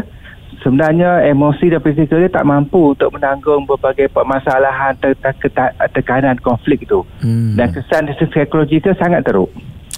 sebenarnya 0.63 1.27
emosi 1.27 1.67
dan 1.67 1.83
fizikal 1.83 2.23
dia 2.23 2.31
tak 2.31 2.47
mampu 2.47 2.95
untuk 2.95 3.11
menanggung 3.11 3.67
berbagai 3.67 4.07
permasalahan 4.07 4.95
tekanan 5.91 6.39
konflik 6.39 6.87
itu 6.87 7.03
hmm. 7.19 7.59
dan 7.59 7.67
kesan 7.75 8.07
psikologi 8.15 8.79
itu 8.79 8.95
sangat 8.95 9.27
teruk 9.27 9.51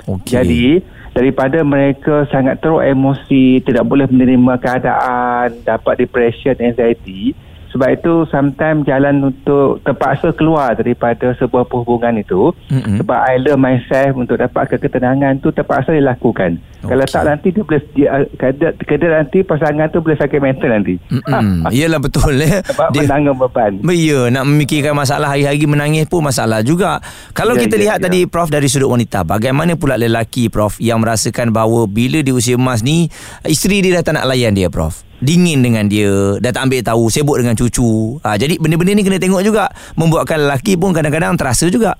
okay. 0.10 0.42
jadi 0.42 0.82
daripada 1.14 1.62
mereka 1.62 2.26
sangat 2.34 2.58
teruk 2.58 2.82
emosi 2.82 3.62
tidak 3.62 3.86
boleh 3.86 4.10
menerima 4.10 4.58
keadaan 4.58 5.62
dapat 5.62 6.02
depression 6.02 6.58
anxiety 6.58 7.38
sebab 7.76 7.92
itu 7.92 8.24
sometimes 8.32 8.88
jalan 8.88 9.20
untuk 9.20 9.84
terpaksa 9.84 10.32
keluar 10.32 10.80
daripada 10.80 11.36
sebuah 11.36 11.68
hubungan 11.68 12.16
itu 12.24 12.56
mm-hmm. 12.72 13.04
sebab 13.04 13.20
I 13.20 13.36
love 13.44 13.60
myself 13.60 14.16
untuk 14.16 14.40
dapatkan 14.40 14.80
ketenangan 14.80 15.44
tu 15.44 15.52
terpaksa 15.52 15.92
dilakukan 15.92 16.56
okay. 16.56 16.88
kalau 16.88 17.04
tak 17.04 17.24
nanti 17.28 17.52
dia 17.52 17.68
boleh 17.68 17.84
dia, 17.92 18.24
kadang, 18.40 18.74
kadang 18.80 19.12
nanti 19.20 19.44
pasangan 19.44 19.92
tu 19.92 20.00
boleh 20.00 20.16
sakit 20.16 20.40
mental 20.40 20.72
nanti 20.72 20.96
mm-hmm. 20.96 21.68
iyalah 21.76 22.00
betul 22.08 22.32
ya 22.40 22.64
sebab 22.64 22.88
dia, 22.96 23.04
menanggung 23.04 23.40
beban 23.44 23.72
ya 23.92 24.22
nak 24.32 24.44
memikirkan 24.48 24.96
masalah 24.96 25.36
hari-hari 25.36 25.68
menangis 25.68 26.08
pun 26.08 26.24
masalah 26.24 26.64
juga 26.64 27.04
kalau 27.36 27.60
ya, 27.60 27.68
kita 27.68 27.76
ya, 27.76 27.82
lihat 27.84 27.98
ya. 28.00 28.04
tadi 28.08 28.24
Prof 28.24 28.48
dari 28.48 28.72
sudut 28.72 28.88
wanita 28.88 29.28
bagaimana 29.28 29.76
pula 29.76 30.00
lelaki 30.00 30.48
Prof 30.48 30.80
yang 30.80 31.04
merasakan 31.04 31.52
bahawa 31.52 31.92
bila 31.92 32.24
di 32.24 32.32
usia 32.32 32.56
emas 32.56 32.88
ni 32.88 33.12
isteri 33.44 33.84
dia 33.84 34.00
dah 34.00 34.04
tak 34.08 34.24
nak 34.24 34.32
layan 34.32 34.56
dia 34.56 34.72
Prof 34.72 35.04
dingin 35.24 35.64
dengan 35.64 35.88
dia 35.88 36.36
dah 36.44 36.52
tak 36.52 36.68
ambil 36.68 36.82
tahu 36.84 37.04
sibuk 37.08 37.40
dengan 37.40 37.56
cucu 37.56 38.20
ha, 38.24 38.36
jadi 38.36 38.60
benda-benda 38.60 38.92
ni 38.96 39.04
kena 39.04 39.20
tengok 39.20 39.44
juga 39.44 39.72
membuatkan 39.96 40.44
lelaki 40.44 40.76
pun 40.76 40.92
kadang-kadang 40.92 41.40
terasa 41.40 41.72
juga 41.72 41.96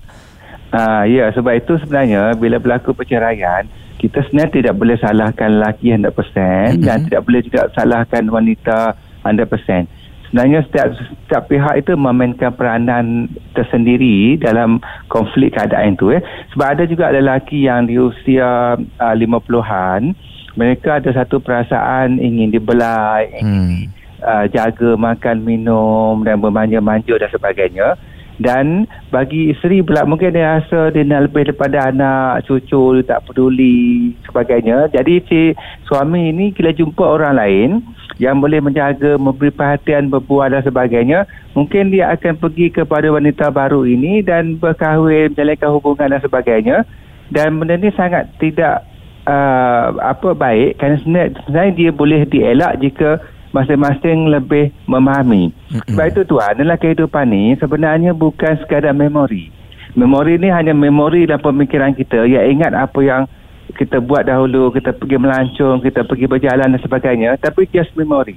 ha, 0.76 1.08
ya 1.08 1.32
sebab 1.32 1.56
itu 1.56 1.80
sebenarnya 1.80 2.36
bila 2.36 2.60
berlaku 2.60 2.92
perceraian 2.92 3.64
kita 3.96 4.20
sebenarnya 4.28 4.52
tidak 4.52 4.74
boleh 4.76 4.98
salahkan 5.00 5.50
lelaki 5.60 5.96
100% 5.96 6.04
mm-hmm. 6.04 6.84
dan 6.84 6.98
tidak 7.08 7.22
boleh 7.24 7.42
juga 7.42 7.62
salahkan 7.72 8.24
wanita 8.28 8.78
100% 9.24 9.88
sebenarnya 10.28 10.60
setiap, 10.68 10.88
setiap 11.00 11.44
pihak 11.48 11.76
itu 11.80 11.96
memainkan 11.96 12.52
peranan 12.52 13.32
tersendiri 13.56 14.36
dalam 14.36 14.84
konflik 15.08 15.56
keadaan 15.56 15.96
itu 15.96 16.12
eh. 16.12 16.22
sebab 16.52 16.76
ada 16.76 16.84
juga 16.84 17.16
lelaki 17.16 17.64
yang 17.64 17.88
di 17.88 17.96
usia 17.96 18.76
uh, 18.76 19.16
50-an 19.16 20.12
mereka 20.56 21.00
ada 21.00 21.12
satu 21.12 21.40
perasaan 21.40 22.20
ingin 22.20 22.52
dibelai, 22.52 23.32
hmm. 23.40 23.44
ingin 23.44 23.70
uh, 24.24 24.46
jaga 24.50 24.96
makan 24.96 25.44
minum 25.44 26.24
dan 26.24 26.40
bermanja-manja 26.40 27.16
dan 27.20 27.30
sebagainya. 27.32 27.88
Dan 28.36 28.84
bagi 29.16 29.56
isteri 29.56 29.80
pula 29.80 30.04
mungkin 30.04 30.36
dia 30.36 30.60
rasa 30.60 30.92
dia 30.92 31.08
nak 31.08 31.32
lebih 31.32 31.48
daripada 31.48 31.88
anak, 31.88 32.44
cucu, 32.44 33.00
tak 33.08 33.24
peduli 33.24 34.12
sebagainya. 34.28 34.92
Jadi 34.92 35.24
si 35.32 35.42
suami 35.88 36.36
ini 36.36 36.52
bila 36.52 36.76
jumpa 36.76 37.00
orang 37.00 37.40
lain 37.40 37.70
yang 38.20 38.44
boleh 38.44 38.60
menjaga, 38.60 39.16
memberi 39.16 39.56
perhatian, 39.56 40.12
berbuah 40.12 40.52
dan 40.52 40.64
sebagainya, 40.68 41.24
mungkin 41.56 41.96
dia 41.96 42.12
akan 42.12 42.36
pergi 42.36 42.76
kepada 42.76 43.08
wanita 43.08 43.52
baru 43.56 43.88
ini 43.88 44.20
dan 44.20 44.60
berkahwin, 44.60 45.32
menjalankan 45.32 45.72
hubungan 45.72 46.12
dan 46.16 46.22
sebagainya. 46.24 46.78
Dan 47.32 47.56
benda 47.56 47.80
ini 47.80 47.90
sangat 47.96 48.28
tidak 48.38 48.84
uh, 49.28 49.86
apa 50.02 50.34
baik 50.38 50.78
kerana 50.80 50.98
sebenarnya 51.02 51.74
dia 51.76 51.92
boleh 51.92 52.22
dielak 52.30 52.80
jika 52.80 53.22
masing-masing 53.56 54.28
lebih 54.28 54.72
memahami. 54.86 55.52
Mm-hmm. 55.72 55.96
Sebab 55.96 56.06
itu 56.12 56.22
tuan, 56.28 56.54
dalam 56.60 56.76
kehidupan 56.76 57.26
ni 57.32 57.56
sebenarnya 57.56 58.12
bukan 58.12 58.60
sekadar 58.60 58.92
memori. 58.92 59.48
Memori 59.96 60.36
ni 60.36 60.52
hanya 60.52 60.76
memori 60.76 61.24
dalam 61.24 61.40
pemikiran 61.40 61.96
kita 61.96 62.28
yang 62.28 62.44
ingat 62.52 62.76
apa 62.76 63.00
yang 63.00 63.24
kita 63.80 64.04
buat 64.04 64.28
dahulu, 64.28 64.76
kita 64.76 64.92
pergi 64.92 65.16
melancong, 65.16 65.80
kita 65.80 66.04
pergi 66.04 66.28
berjalan 66.28 66.76
dan 66.76 66.82
sebagainya. 66.84 67.40
Tapi 67.40 67.68
just 67.72 67.96
memori. 67.96 68.36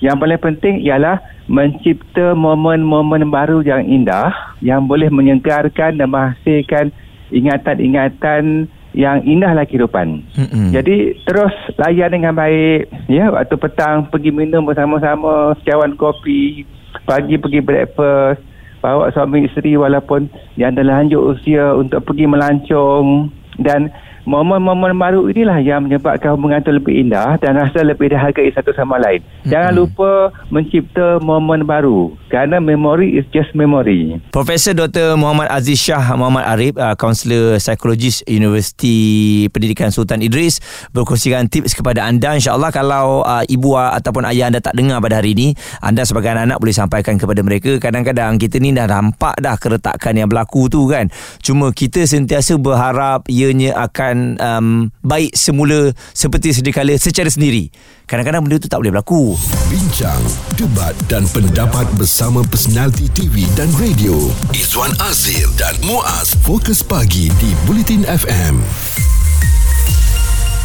Yang 0.00 0.16
paling 0.16 0.40
penting 0.40 0.74
ialah 0.80 1.20
mencipta 1.50 2.32
momen-momen 2.32 3.28
baru 3.28 3.60
yang 3.60 3.84
indah 3.84 4.32
yang 4.64 4.88
boleh 4.88 5.12
menyegarkan 5.12 6.00
dan 6.00 6.08
menghasilkan 6.08 6.88
ingatan-ingatan 7.34 8.70
yang 8.92 9.22
indahlah 9.22 9.66
kehidupan. 9.66 10.26
Mm-hmm. 10.34 10.66
Jadi 10.74 10.96
terus 11.22 11.54
layan 11.78 12.10
dengan 12.10 12.34
baik. 12.34 12.90
Ya, 13.06 13.30
waktu 13.30 13.54
petang 13.54 14.10
pergi 14.10 14.34
minum 14.34 14.66
bersama-sama 14.66 15.54
secawan 15.62 15.94
kopi, 15.94 16.66
pagi 17.06 17.38
pergi 17.38 17.60
breakfast, 17.62 18.42
bawa 18.80 19.12
suami 19.12 19.46
isteri 19.46 19.76
walaupun 19.76 20.26
yang 20.56 20.74
adalah 20.74 21.04
lanjut 21.04 21.38
usia 21.38 21.76
untuk 21.76 22.02
pergi 22.02 22.26
melancong 22.26 23.30
dan 23.60 23.92
momen-momen 24.28 24.96
baru 24.96 25.28
inilah 25.30 25.58
yang 25.62 25.86
menyebabkan 25.86 26.36
hubungan 26.36 26.60
itu 26.60 26.72
lebih 26.72 26.94
indah 27.06 27.36
dan 27.40 27.56
rasa 27.56 27.84
lebih 27.84 28.12
dihargai 28.12 28.52
satu 28.52 28.72
sama 28.76 29.00
lain. 29.00 29.20
Jangan 29.48 29.72
lupa 29.76 30.32
mencipta 30.52 31.20
momen 31.22 31.64
baru 31.64 32.12
kerana 32.28 32.60
memory 32.60 33.16
is 33.16 33.26
just 33.34 33.52
memory. 33.56 34.20
Profesor 34.30 34.76
Dr. 34.76 35.16
Muhammad 35.16 35.48
Aziz 35.50 35.80
Shah 35.80 36.14
Muhammad 36.14 36.44
Arif, 36.46 36.74
uh, 36.76 36.94
kaunselor 36.94 37.56
psikologis 37.58 38.22
Universiti 38.28 39.46
Pendidikan 39.50 39.90
Sultan 39.90 40.20
Idris 40.20 40.60
berkongsikan 40.92 41.48
tips 41.50 41.74
kepada 41.74 42.04
anda 42.06 42.36
insyaAllah 42.36 42.70
kalau 42.70 43.22
uh, 43.24 43.44
ibu 43.46 43.74
ataupun 43.74 44.26
ayah 44.30 44.50
anda 44.50 44.62
tak 44.62 44.76
dengar 44.76 44.98
pada 45.02 45.22
hari 45.22 45.32
ini 45.34 45.48
anda 45.82 46.02
sebagai 46.04 46.34
anak-anak 46.34 46.58
boleh 46.58 46.74
sampaikan 46.76 47.14
kepada 47.16 47.40
mereka 47.42 47.78
kadang-kadang 47.78 48.36
kita 48.38 48.58
ni 48.58 48.74
dah 48.74 48.86
nampak 48.86 49.38
dah 49.38 49.56
keretakan 49.58 50.14
yang 50.14 50.28
berlaku 50.30 50.66
tu 50.70 50.86
kan 50.90 51.06
cuma 51.42 51.70
kita 51.70 52.04
sentiasa 52.06 52.58
berharap 52.58 53.26
ianya 53.30 53.74
akan 53.78 54.09
um, 54.38 54.88
baik 55.04 55.34
semula 55.36 55.92
seperti 56.16 56.56
sedia 56.56 56.72
kala 56.74 56.96
secara 56.96 57.28
sendiri 57.28 57.68
kadang-kadang 58.08 58.46
benda 58.46 58.56
tu 58.58 58.66
tak 58.66 58.80
boleh 58.80 58.92
berlaku 58.94 59.38
Bincang, 59.70 60.18
debat 60.58 60.98
dan 61.06 61.22
pendapat 61.30 61.86
bersama 61.94 62.42
personaliti 62.42 63.06
TV 63.14 63.46
dan 63.54 63.70
radio. 63.78 64.18
Izwan 64.50 64.90
Azir 65.06 65.46
dan 65.54 65.78
Muaz 65.86 66.34
Fokus 66.42 66.82
Pagi 66.82 67.30
di 67.38 67.54
Bulletin 67.70 68.02
FM. 68.02 68.58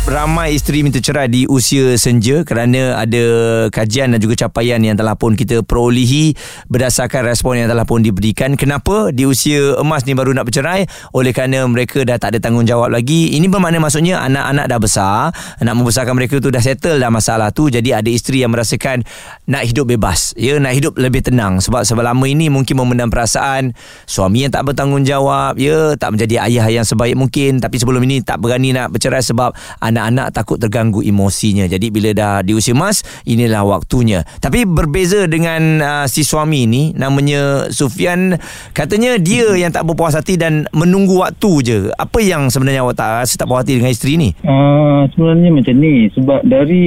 Ramai 0.06 0.54
isteri 0.54 0.86
minta 0.86 1.02
cerai 1.02 1.26
di 1.26 1.50
usia 1.50 1.98
senja 1.98 2.46
kerana 2.46 2.94
ada 2.94 3.26
kajian 3.74 4.14
dan 4.14 4.22
juga 4.22 4.46
capaian 4.46 4.78
yang 4.78 4.94
telah 4.94 5.18
pun 5.18 5.34
kita 5.34 5.66
perolehi 5.66 6.38
berdasarkan 6.70 7.26
respon 7.26 7.58
yang 7.58 7.74
telah 7.74 7.90
pun 7.90 8.06
diberikan. 8.06 8.54
Kenapa 8.54 9.10
di 9.10 9.26
usia 9.26 9.74
emas 9.82 10.06
ni 10.06 10.14
baru 10.14 10.38
nak 10.38 10.46
bercerai? 10.46 10.86
Oleh 11.18 11.34
kerana 11.34 11.66
mereka 11.66 12.06
dah 12.06 12.22
tak 12.22 12.38
ada 12.38 12.40
tanggungjawab 12.46 12.94
lagi. 12.94 13.34
Ini 13.34 13.50
bermakna 13.50 13.82
maksudnya 13.82 14.22
anak-anak 14.22 14.66
dah 14.70 14.80
besar, 14.80 15.18
nak 15.66 15.74
membesarkan 15.74 16.14
mereka 16.14 16.38
tu 16.38 16.54
dah 16.54 16.62
settle 16.62 17.02
dah 17.02 17.10
masalah 17.10 17.50
tu. 17.50 17.74
Jadi 17.74 17.90
ada 17.90 18.06
isteri 18.06 18.46
yang 18.46 18.54
merasakan 18.54 19.02
nak 19.50 19.66
hidup 19.66 19.90
bebas. 19.90 20.38
Ya, 20.38 20.62
nak 20.62 20.78
hidup 20.78 21.02
lebih 21.02 21.26
tenang 21.26 21.58
sebab 21.66 21.82
selama 21.82 22.30
ini 22.30 22.54
mungkin 22.54 22.78
memendam 22.78 23.10
perasaan 23.10 23.74
suami 24.06 24.46
yang 24.46 24.54
tak 24.54 24.70
bertanggungjawab, 24.70 25.58
ya, 25.58 25.98
tak 25.98 26.14
menjadi 26.14 26.46
ayah 26.46 26.70
yang 26.70 26.86
sebaik 26.86 27.18
mungkin 27.18 27.58
tapi 27.58 27.82
sebelum 27.82 28.06
ini 28.06 28.22
tak 28.22 28.38
berani 28.38 28.70
nak 28.70 28.94
bercerai 28.94 29.26
sebab 29.26 29.50
anak-anak 29.96 30.36
takut 30.36 30.60
terganggu 30.60 31.00
emosinya. 31.00 31.64
Jadi 31.72 31.88
bila 31.88 32.12
dah 32.12 32.44
di 32.44 32.52
usia 32.52 32.76
emas, 32.76 33.00
inilah 33.24 33.64
waktunya. 33.64 34.28
Tapi 34.44 34.68
berbeza 34.68 35.24
dengan 35.32 35.80
uh, 35.80 36.06
si 36.12 36.28
suami 36.28 36.68
ni, 36.68 36.92
namanya 36.92 37.72
Sufian, 37.72 38.36
katanya 38.76 39.16
dia 39.16 39.56
yang 39.56 39.72
tak 39.72 39.88
berpuas 39.88 40.20
hati 40.20 40.36
dan 40.36 40.68
menunggu 40.76 41.24
waktu 41.24 41.52
je. 41.64 41.78
Apa 41.96 42.20
yang 42.20 42.52
sebenarnya 42.52 42.84
awak 42.84 43.00
tak 43.00 43.24
rasa 43.24 43.40
tak 43.40 43.48
puas 43.48 43.64
hati 43.64 43.80
dengan 43.80 43.96
isteri 43.96 44.20
ni? 44.20 44.36
Uh, 44.44 45.08
sebenarnya 45.16 45.50
macam 45.56 45.76
ni 45.80 46.12
sebab 46.12 46.44
dari 46.44 46.84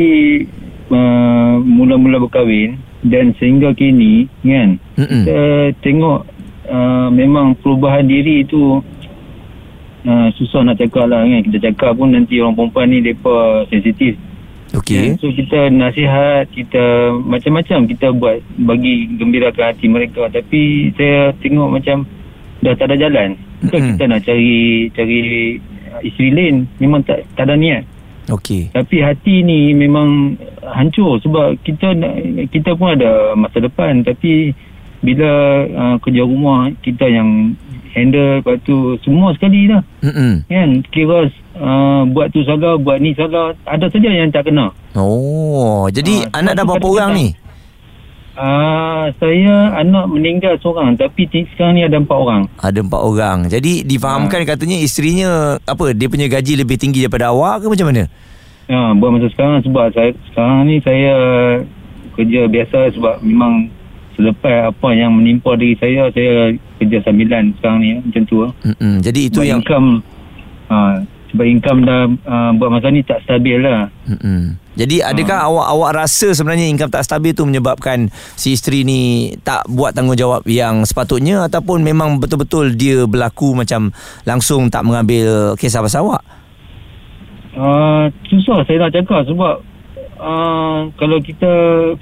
uh, 0.92 1.56
mula-mula 1.64 2.20
berkahwin 2.28 2.76
dan 3.08 3.32
sehingga 3.40 3.72
kini 3.72 4.28
kan 4.44 4.76
Mm-mm. 4.98 5.22
kita 5.24 5.40
tengok 5.86 6.26
uh, 6.66 7.08
memang 7.14 7.54
perubahan 7.62 8.04
diri 8.04 8.42
itu 8.44 8.82
uh, 10.06 10.28
susah 10.36 10.62
nak 10.62 10.78
cakap 10.78 11.10
lah 11.10 11.24
kan 11.24 11.40
kita 11.46 11.58
cakap 11.72 11.96
pun 11.96 12.12
nanti 12.12 12.38
orang 12.38 12.54
perempuan 12.54 12.86
ni 12.92 12.98
mereka 13.02 13.64
sensitif 13.72 14.14
Okey. 14.76 15.16
So 15.16 15.32
kita 15.32 15.72
nasihat, 15.72 16.52
kita 16.52 17.16
macam-macam 17.24 17.88
kita 17.88 18.12
buat 18.12 18.36
bagi 18.68 19.08
gembirakan 19.16 19.72
hati 19.72 19.88
mereka. 19.88 20.28
Tapi 20.28 20.92
saya 20.92 21.32
tengok 21.40 21.68
macam 21.72 22.04
dah 22.60 22.74
tak 22.76 22.92
ada 22.92 23.08
jalan. 23.08 23.38
Bukan 23.64 23.80
Mm-mm. 23.80 23.90
kita 23.96 24.04
nak 24.04 24.20
cari 24.28 24.56
cari 24.92 25.20
isteri 26.04 26.28
lain. 26.36 26.56
Memang 26.84 27.00
tak, 27.08 27.24
tak 27.32 27.48
ada 27.48 27.56
niat. 27.56 27.82
Okey. 28.28 28.68
Tapi 28.76 28.96
hati 29.00 29.40
ni 29.40 29.72
memang 29.72 30.36
hancur 30.60 31.16
sebab 31.24 31.56
kita 31.64 31.96
kita 32.52 32.76
pun 32.76 32.92
ada 32.92 33.32
masa 33.40 33.64
depan. 33.64 34.04
Tapi 34.04 34.52
bila 35.00 35.64
uh, 35.64 35.96
kerja 36.02 36.28
rumah 36.28 36.68
kita 36.84 37.08
yang 37.08 37.56
handle 37.90 38.38
lepas 38.38 38.56
tu 38.62 38.76
semua 39.00 39.32
sekali 39.32 39.66
dah. 39.66 39.82
Mm-mm. 40.02 40.44
Kan 40.44 40.70
kira 40.88 41.28
uh, 41.56 42.02
buat 42.06 42.30
tu 42.30 42.42
salah, 42.42 42.76
buat 42.76 42.98
ni 42.98 43.12
salah. 43.12 43.52
Ada 43.64 43.88
saja 43.88 44.08
yang 44.08 44.28
tak 44.28 44.46
kena. 44.46 44.70
Oh, 44.92 45.86
jadi 45.88 46.28
Ah, 46.30 46.40
anak 46.40 46.52
dah 46.54 46.64
berapa 46.64 46.86
orang 46.86 47.10
ni? 47.14 47.28
Ah, 48.38 49.10
saya 49.18 49.74
anak 49.74 50.06
meninggal 50.06 50.54
seorang 50.58 50.94
tapi 50.94 51.26
ti- 51.26 51.48
sekarang 51.50 51.74
ni 51.74 51.82
ada 51.82 51.98
empat 51.98 52.14
orang. 52.14 52.42
Ada 52.56 52.78
empat 52.80 53.00
orang. 53.02 53.38
Jadi 53.46 53.82
difahamkan 53.82 54.46
katanya 54.46 54.78
isterinya 54.78 55.30
apa 55.58 55.90
dia 55.90 56.06
punya 56.06 56.30
gaji 56.30 56.54
lebih 56.54 56.78
tinggi 56.78 57.02
daripada 57.02 57.34
awak 57.34 57.62
ke 57.62 57.66
macam 57.66 57.90
mana? 57.90 58.06
Ya, 58.70 58.94
buat 58.94 59.10
masa 59.10 59.26
sekarang 59.32 59.58
sebab 59.64 59.90
saya 59.90 60.14
sekarang 60.30 60.70
ni 60.70 60.78
saya 60.78 61.14
kerja 62.14 62.46
biasa 62.46 62.94
sebab 62.94 63.14
memang 63.22 63.74
selepas 64.18 64.74
apa 64.74 64.88
yang 64.98 65.14
menimpa 65.14 65.54
diri 65.54 65.78
saya 65.78 66.10
saya 66.10 66.50
kerja 66.82 66.98
sambilan 67.06 67.54
sekarang 67.62 67.78
ni 67.78 67.90
macam 68.02 68.22
tu. 68.26 68.38
Mm-mm. 68.66 68.98
Jadi 68.98 69.20
itu 69.30 69.38
sebab 69.38 69.46
yang 69.46 69.62
income 69.62 69.88
ah, 70.66 70.94
sebab 71.30 71.46
income 71.46 71.80
dah 71.86 72.02
ah, 72.26 72.50
buat 72.58 72.68
masa 72.74 72.90
ni 72.90 73.06
tak 73.06 73.22
stabil 73.22 73.62
lah. 73.62 73.86
Mm-mm. 74.10 74.58
Jadi 74.74 75.02
adakah 75.02 75.38
awak 75.50 75.66
awak 75.74 75.90
rasa 76.02 76.34
sebenarnya 76.34 76.66
income 76.66 76.90
tak 76.90 77.06
stabil 77.06 77.30
tu 77.34 77.46
menyebabkan 77.46 78.10
si 78.34 78.58
isteri 78.58 78.82
ni 78.82 79.34
tak 79.46 79.66
buat 79.70 79.94
tanggungjawab 79.94 80.46
yang 80.50 80.82
sepatutnya 80.82 81.46
ataupun 81.46 81.86
memang 81.86 82.18
betul-betul 82.18 82.74
dia 82.74 83.06
berlaku 83.06 83.54
macam 83.54 83.94
langsung 84.26 84.66
tak 84.66 84.82
mengambil 84.82 85.54
kisah 85.54 85.82
pasal 85.82 86.10
awak? 86.10 86.22
Uh, 87.58 88.06
susah 88.30 88.62
saya 88.66 88.86
nak 88.86 88.94
cakap 88.94 89.26
sebab 89.26 89.66
uh, 90.18 90.90
kalau 90.98 91.18
kita 91.22 91.50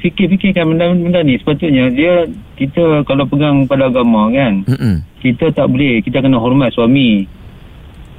fikir-fikirkan 0.00 0.74
benda-benda 0.74 1.20
ni 1.22 1.38
sepatutnya 1.38 1.92
dia 1.92 2.26
kita 2.56 3.04
kalau 3.04 3.28
pegang 3.28 3.68
pada 3.68 3.88
agama 3.92 4.32
kan 4.32 4.64
Mm-mm. 4.66 5.04
kita 5.22 5.52
tak 5.52 5.68
boleh 5.68 6.00
kita 6.02 6.24
kena 6.24 6.40
hormat 6.40 6.72
suami 6.72 7.28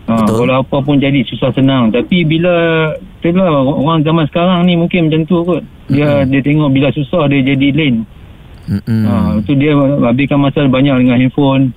Betul. 0.08 0.48
walau 0.48 0.64
apa 0.64 0.78
pun 0.80 1.04
jadi 1.04 1.20
susah 1.28 1.52
senang 1.52 1.92
tapi 1.92 2.24
bila 2.24 2.90
itulah 3.20 3.60
orang 3.76 4.08
zaman 4.08 4.24
sekarang 4.32 4.64
ni 4.64 4.80
mungkin 4.80 5.12
macam 5.12 5.28
tu 5.28 5.44
kot 5.44 5.62
dia 5.92 6.24
dia 6.24 6.40
tengok 6.40 6.72
bila 6.72 6.88
susah 6.96 7.28
dia 7.28 7.44
jadi 7.44 7.76
lain 7.76 8.08
Mm-mm. 8.68 9.04
Ha, 9.08 9.40
tu 9.48 9.56
dia 9.56 9.72
habiskan 9.80 10.44
masa 10.44 10.68
banyak 10.68 11.08
dengan 11.08 11.18
handphone. 11.24 11.72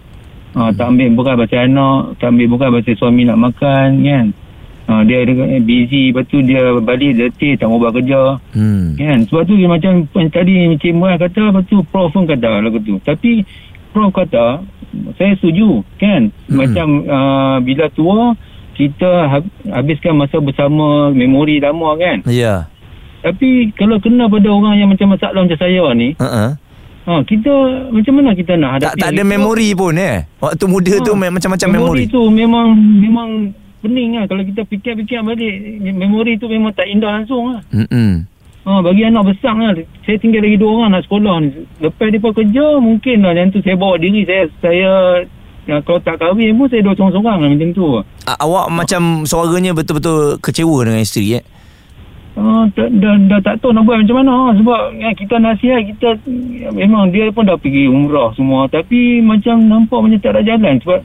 Ha, 0.58 0.74
tak 0.74 0.90
ambil 0.90 1.14
berat 1.14 1.38
pasal 1.38 1.70
anak, 1.70 2.18
tak 2.18 2.34
ambil 2.34 2.58
berat 2.58 2.70
pasal 2.74 2.94
suami 2.98 3.22
nak 3.22 3.38
makan 3.38 4.02
kan. 4.02 4.26
Ha, 4.90 5.06
dia 5.06 5.22
ada- 5.22 5.62
busy, 5.62 6.10
lepas 6.10 6.26
tu 6.26 6.42
dia 6.42 6.58
balik 6.76 7.14
letih, 7.14 7.54
tak 7.54 7.70
mau 7.70 7.78
buat 7.78 7.94
kerja. 7.94 8.42
Hmm. 8.50 8.98
Kan? 8.98 9.22
Sebab 9.22 9.46
tu 9.46 9.54
dia 9.54 9.70
macam 9.70 10.02
tadi 10.26 10.66
Encik 10.66 10.90
Muaz 10.90 11.14
kata, 11.16 11.46
lepas 11.46 11.62
tu 11.64 11.78
Prof 11.86 12.10
pun 12.10 12.26
kata 12.26 12.58
lagu 12.58 12.74
tu. 12.76 12.98
Tapi 12.98 13.46
Prof 13.90 14.10
kata, 14.10 14.66
saya 15.14 15.32
setuju 15.36 15.86
kan. 15.96 16.34
Hmm. 16.44 16.58
Macam 16.58 16.86
uh, 17.04 17.56
bila 17.60 17.86
tua, 17.88 18.34
kita 18.72 19.10
hab- 19.28 19.52
habiskan 19.70 20.18
masa 20.18 20.36
bersama 20.36 21.08
memori 21.08 21.62
lama 21.62 21.94
kan. 21.94 22.26
Ya. 22.26 22.66
Tapi 23.20 23.70
kalau 23.72 23.94
kena 23.96 24.26
pada 24.26 24.48
orang 24.48 24.74
yang 24.74 24.88
macam 24.88 25.12
masalah 25.12 25.38
macam 25.38 25.60
saya 25.60 25.84
ni, 25.92 26.16
Uh-uh. 26.16 26.58
Ha, 27.00 27.20
kita 27.22 27.52
macam 27.88 28.12
mana 28.12 28.32
kita 28.32 28.54
nak 28.54 28.76
Tak 28.76 28.92
hadapi 28.92 28.98
tak 28.98 29.08
ada 29.08 29.22
Kita- 29.22 29.32
memori 29.32 29.68
pun 29.72 29.94
eh. 29.94 30.16
Waktu 30.36 30.64
muda 30.66 30.94
tu 31.00 31.12
Ha, 31.12 31.18
me- 31.18 31.32
macam-macam 31.32 31.68
memori. 31.70 32.04
tu 32.06 32.22
memang 32.28 32.66
memang 32.76 33.28
pening 33.80 34.20
lah. 34.20 34.24
Kalau 34.28 34.44
kita 34.44 34.62
fikir-fikir 34.68 35.24
balik 35.24 35.54
memori 35.96 36.36
tu 36.36 36.46
memang 36.46 36.72
tak 36.76 36.86
indah 36.86 37.20
langsung 37.20 37.56
lah. 37.56 37.60
Mm-mm. 37.72 38.28
ha, 38.68 38.80
bagi 38.84 39.02
anak 39.08 39.32
besar 39.32 39.56
lah. 39.56 39.72
Saya 40.04 40.16
tinggal 40.20 40.44
lagi 40.44 40.60
dua 40.60 40.70
orang 40.70 40.90
nak 40.94 41.04
sekolah 41.08 41.34
ni. 41.40 41.64
Lepas 41.80 42.06
dia 42.12 42.20
kerja 42.20 42.66
mungkin 42.78 43.16
lah. 43.24 43.32
Yang 43.34 43.48
tu 43.56 43.60
saya 43.64 43.76
bawa 43.80 43.94
diri 43.96 44.22
saya 44.28 44.42
saya 44.60 44.90
ya, 45.64 45.76
kalau 45.84 46.00
tak 46.04 46.20
kahwin 46.20 46.56
pun 46.56 46.68
saya 46.68 46.84
dua 46.84 46.94
seorang-seorang 46.94 47.36
lah 47.40 47.48
macam 47.48 47.70
tu. 47.72 47.84
A- 48.28 48.40
awak 48.44 48.66
macam 48.70 49.24
suaranya 49.24 49.72
betul-betul 49.72 50.36
kecewa 50.44 50.78
dengan 50.84 51.00
isteri 51.00 51.40
eh. 51.40 51.44
Ah, 52.38 52.64
dah, 52.72 52.88
dah, 52.88 53.14
dah 53.26 53.40
tak 53.42 53.58
tahu 53.58 53.74
nak 53.74 53.84
buat 53.84 54.00
macam 54.00 54.16
mana. 54.22 54.54
Sebab 54.54 54.80
ya, 54.96 55.10
kita 55.18 55.34
nasihat 55.42 55.82
kita 55.82 56.08
ya, 56.56 56.70
memang 56.70 57.10
dia 57.10 57.28
pun 57.34 57.44
dah 57.44 57.58
pergi 57.58 57.90
umrah 57.90 58.32
semua. 58.38 58.70
Tapi 58.70 59.18
macam 59.20 59.60
nampak 59.66 59.98
macam 59.98 60.20
tak 60.22 60.38
ada 60.38 60.42
jalan. 60.46 60.78
Sebab 60.80 61.00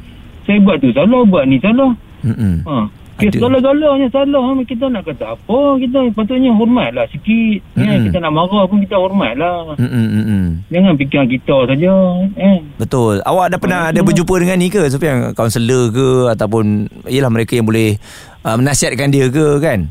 saya 0.46 0.62
buat 0.62 0.78
tu 0.78 0.94
salah 0.94 1.26
buat 1.26 1.50
ni 1.50 1.58
salah 1.58 1.98
Mm-mm. 2.26 2.66
ha. 2.66 2.90
Okay, 3.16 3.32
Ada. 3.32 3.40
segala-galanya 3.40 4.08
salah 4.12 4.44
kita 4.68 4.92
nak 4.92 5.08
kata 5.08 5.40
apa 5.40 5.60
kita 5.80 6.04
patutnya 6.12 6.52
hormat 6.52 6.92
lah 6.92 7.08
sikit 7.08 7.64
ya, 7.80 7.96
Mm-mm. 7.96 8.12
kita 8.12 8.18
nak 8.20 8.34
marah 8.36 8.68
pun 8.68 8.84
kita 8.84 9.00
hormat 9.00 9.40
lah. 9.40 9.72
Mm-mm. 9.80 10.60
jangan 10.68 11.00
fikir 11.00 11.24
kita 11.32 11.58
saja 11.64 11.94
eh. 12.36 12.60
Betul. 12.76 13.24
Awak 13.24 13.56
dah 13.56 13.60
pernah 13.62 13.80
Ah, 13.88 13.90
ada 13.96 14.04
berjumpa 14.04 14.36
dengan 14.36 14.60
ni 14.60 14.68
ke 14.68 14.84
Sofian? 14.92 15.32
Kaunselor 15.32 15.96
ke 15.96 16.08
ataupun 16.28 16.92
ialah 17.08 17.32
mereka 17.32 17.56
yang 17.56 17.64
boleh 17.64 17.96
uh, 18.44 18.60
menasihatkan 18.60 19.08
dia 19.08 19.32
ke 19.32 19.64
kan? 19.64 19.88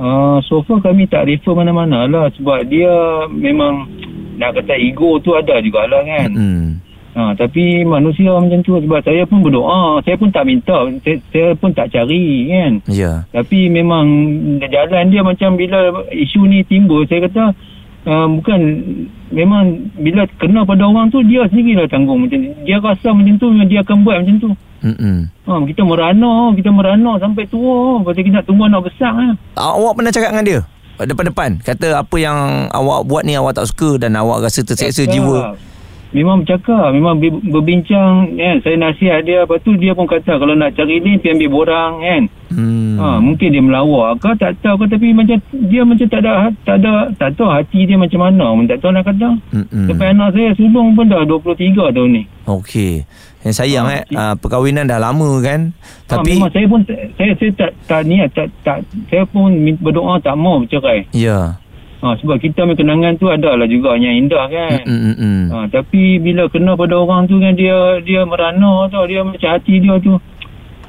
Uh, 0.00 0.40
so 0.48 0.64
far 0.64 0.80
kami 0.80 1.04
tak 1.06 1.28
refer 1.28 1.52
mana-mana 1.52 2.08
lah 2.08 2.26
sebab 2.34 2.66
dia 2.66 2.90
memang 3.30 3.84
nak 4.34 4.58
kata 4.58 4.74
ego 4.74 5.22
tu 5.22 5.30
ada 5.30 5.62
jugalah 5.62 6.02
kan 6.02 6.30
Hmm. 6.34 6.66
Ha, 7.14 7.30
tapi 7.38 7.86
manusia 7.86 8.34
macam 8.34 8.58
tu 8.66 8.74
sebab 8.74 8.98
saya 9.06 9.22
pun 9.22 9.46
berdoa, 9.46 10.02
saya 10.02 10.18
pun 10.18 10.34
tak 10.34 10.50
minta, 10.50 10.90
saya, 10.98 11.16
saya 11.30 11.54
pun 11.54 11.70
tak 11.70 11.94
cari 11.94 12.50
kan. 12.50 12.72
Ya. 12.90 13.22
Tapi 13.30 13.70
memang 13.70 14.04
jalan 14.58 15.14
dia 15.14 15.22
macam 15.22 15.54
bila 15.54 15.94
isu 16.10 16.42
ni 16.50 16.66
timbul, 16.66 17.06
saya 17.06 17.30
kata 17.30 17.54
uh, 18.10 18.26
bukan 18.34 18.60
memang 19.30 19.94
bila 19.94 20.26
kena 20.42 20.66
pada 20.66 20.90
orang 20.90 21.06
tu 21.14 21.22
dia 21.22 21.46
sendirilah 21.46 21.86
tanggung 21.86 22.18
macam 22.18 22.34
ni. 22.34 22.50
Dia 22.66 22.82
rasa 22.82 23.14
macam 23.14 23.34
tu 23.38 23.46
dia 23.62 23.78
akan 23.86 23.96
buat 24.02 24.16
macam 24.26 24.36
tu. 24.42 24.50
Mm-mm. 24.82 25.16
Ha, 25.46 25.52
kita 25.70 25.86
merana, 25.86 26.50
kita 26.58 26.70
merana 26.74 27.14
sampai 27.22 27.46
tua. 27.46 28.02
Lepas 28.02 28.10
tu 28.18 28.22
kita 28.26 28.42
nak 28.42 28.46
tunggu 28.50 28.66
anak 28.66 28.90
besar. 28.90 29.14
Ha. 29.14 29.26
Awak 29.54 29.92
pernah 29.94 30.10
cakap 30.10 30.30
dengan 30.34 30.46
dia? 30.50 30.60
Depan-depan 30.94 31.58
Kata 31.66 32.06
apa 32.06 32.16
yang 32.22 32.70
awak 32.70 33.10
buat 33.10 33.26
ni 33.26 33.34
Awak 33.34 33.58
tak 33.58 33.66
suka 33.66 33.98
Dan 33.98 34.14
awak 34.14 34.46
rasa 34.46 34.62
terseksa 34.62 35.10
jiwa 35.10 35.58
Memang 36.14 36.40
bercakap 36.40 36.94
Memang 36.94 37.18
ber- 37.18 37.42
berbincang 37.44 38.32
kan? 38.32 38.62
Saya 38.62 38.78
nasihat 38.78 39.20
dia 39.20 39.42
Lepas 39.42 39.58
tu 39.60 39.74
dia 39.74 39.90
pun 39.90 40.06
kata 40.06 40.38
Kalau 40.38 40.54
nak 40.54 40.72
cari 40.72 41.02
ni 41.02 41.18
Pergi 41.18 41.34
ambil 41.34 41.50
borang 41.50 41.92
kan? 41.98 42.22
Hmm. 42.54 42.94
ha, 42.96 43.18
Mungkin 43.18 43.50
dia 43.50 43.58
melawak 43.58 44.22
ke 44.22 44.30
Tak 44.38 44.62
tahu 44.62 44.78
ke 44.78 44.94
Tapi 44.94 45.10
macam 45.10 45.36
Dia 45.66 45.82
macam 45.82 46.06
tak 46.06 46.20
ada 46.22 46.32
Tak 46.62 46.76
ada 46.78 46.92
Tak 47.12 47.34
tahu 47.34 47.50
hati 47.50 47.82
dia 47.82 47.98
macam 47.98 48.20
mana. 48.22 48.46
Pun 48.48 48.64
Tak 48.64 48.78
tahu 48.78 48.94
nak 48.94 49.04
kata. 49.04 49.28
Mm-mm. 49.50 49.86
Sampai 49.90 50.06
anak 50.08 50.28
saya 50.30 50.54
sulung 50.54 50.94
pun 50.94 51.04
dah 51.04 51.26
23 51.26 51.50
tahun 51.90 52.08
ni. 52.08 52.22
Okey. 52.46 53.02
Yang 53.42 53.54
sayang 53.58 53.84
Ha, 53.84 53.92
eh 53.92 54.02
uh, 54.12 54.34
Perkahwinan 54.38 54.86
dah 54.86 54.96
lama 54.96 55.42
kan? 55.42 55.74
Ha, 56.06 56.14
Tapi 56.14 56.38
Memang 56.38 56.54
saya 56.54 56.66
pun 56.70 56.80
Saya, 56.86 57.32
saya 57.34 57.50
tak, 57.58 57.70
tak 57.84 58.00
niat 58.06 58.28
tak, 58.30 58.48
tak, 58.62 58.78
Saya 59.10 59.26
pun 59.26 59.50
berdoa 59.82 60.22
Tak 60.22 60.38
mau 60.38 60.62
bercerai. 60.62 61.10
Ya 61.10 61.58
ha, 62.04 62.14
Sebab 62.20 62.36
kita 62.36 62.68
punya 62.68 62.76
kenangan 62.76 63.16
tu 63.16 63.32
Adalah 63.32 63.64
juga 63.64 63.96
yang 63.96 64.28
indah 64.28 64.44
kan 64.52 64.84
Mm-mm. 64.84 65.40
Ha, 65.48 65.56
tapi 65.72 66.20
bila 66.20 66.46
kena 66.52 66.76
pada 66.76 67.00
orang 67.00 67.24
tu 67.24 67.40
kan 67.40 67.56
dia 67.56 67.98
dia 68.04 68.28
merana 68.28 68.84
tau 68.92 69.08
dia 69.08 69.24
macam 69.24 69.48
hati 69.48 69.80
dia 69.80 69.96
tu 70.04 70.20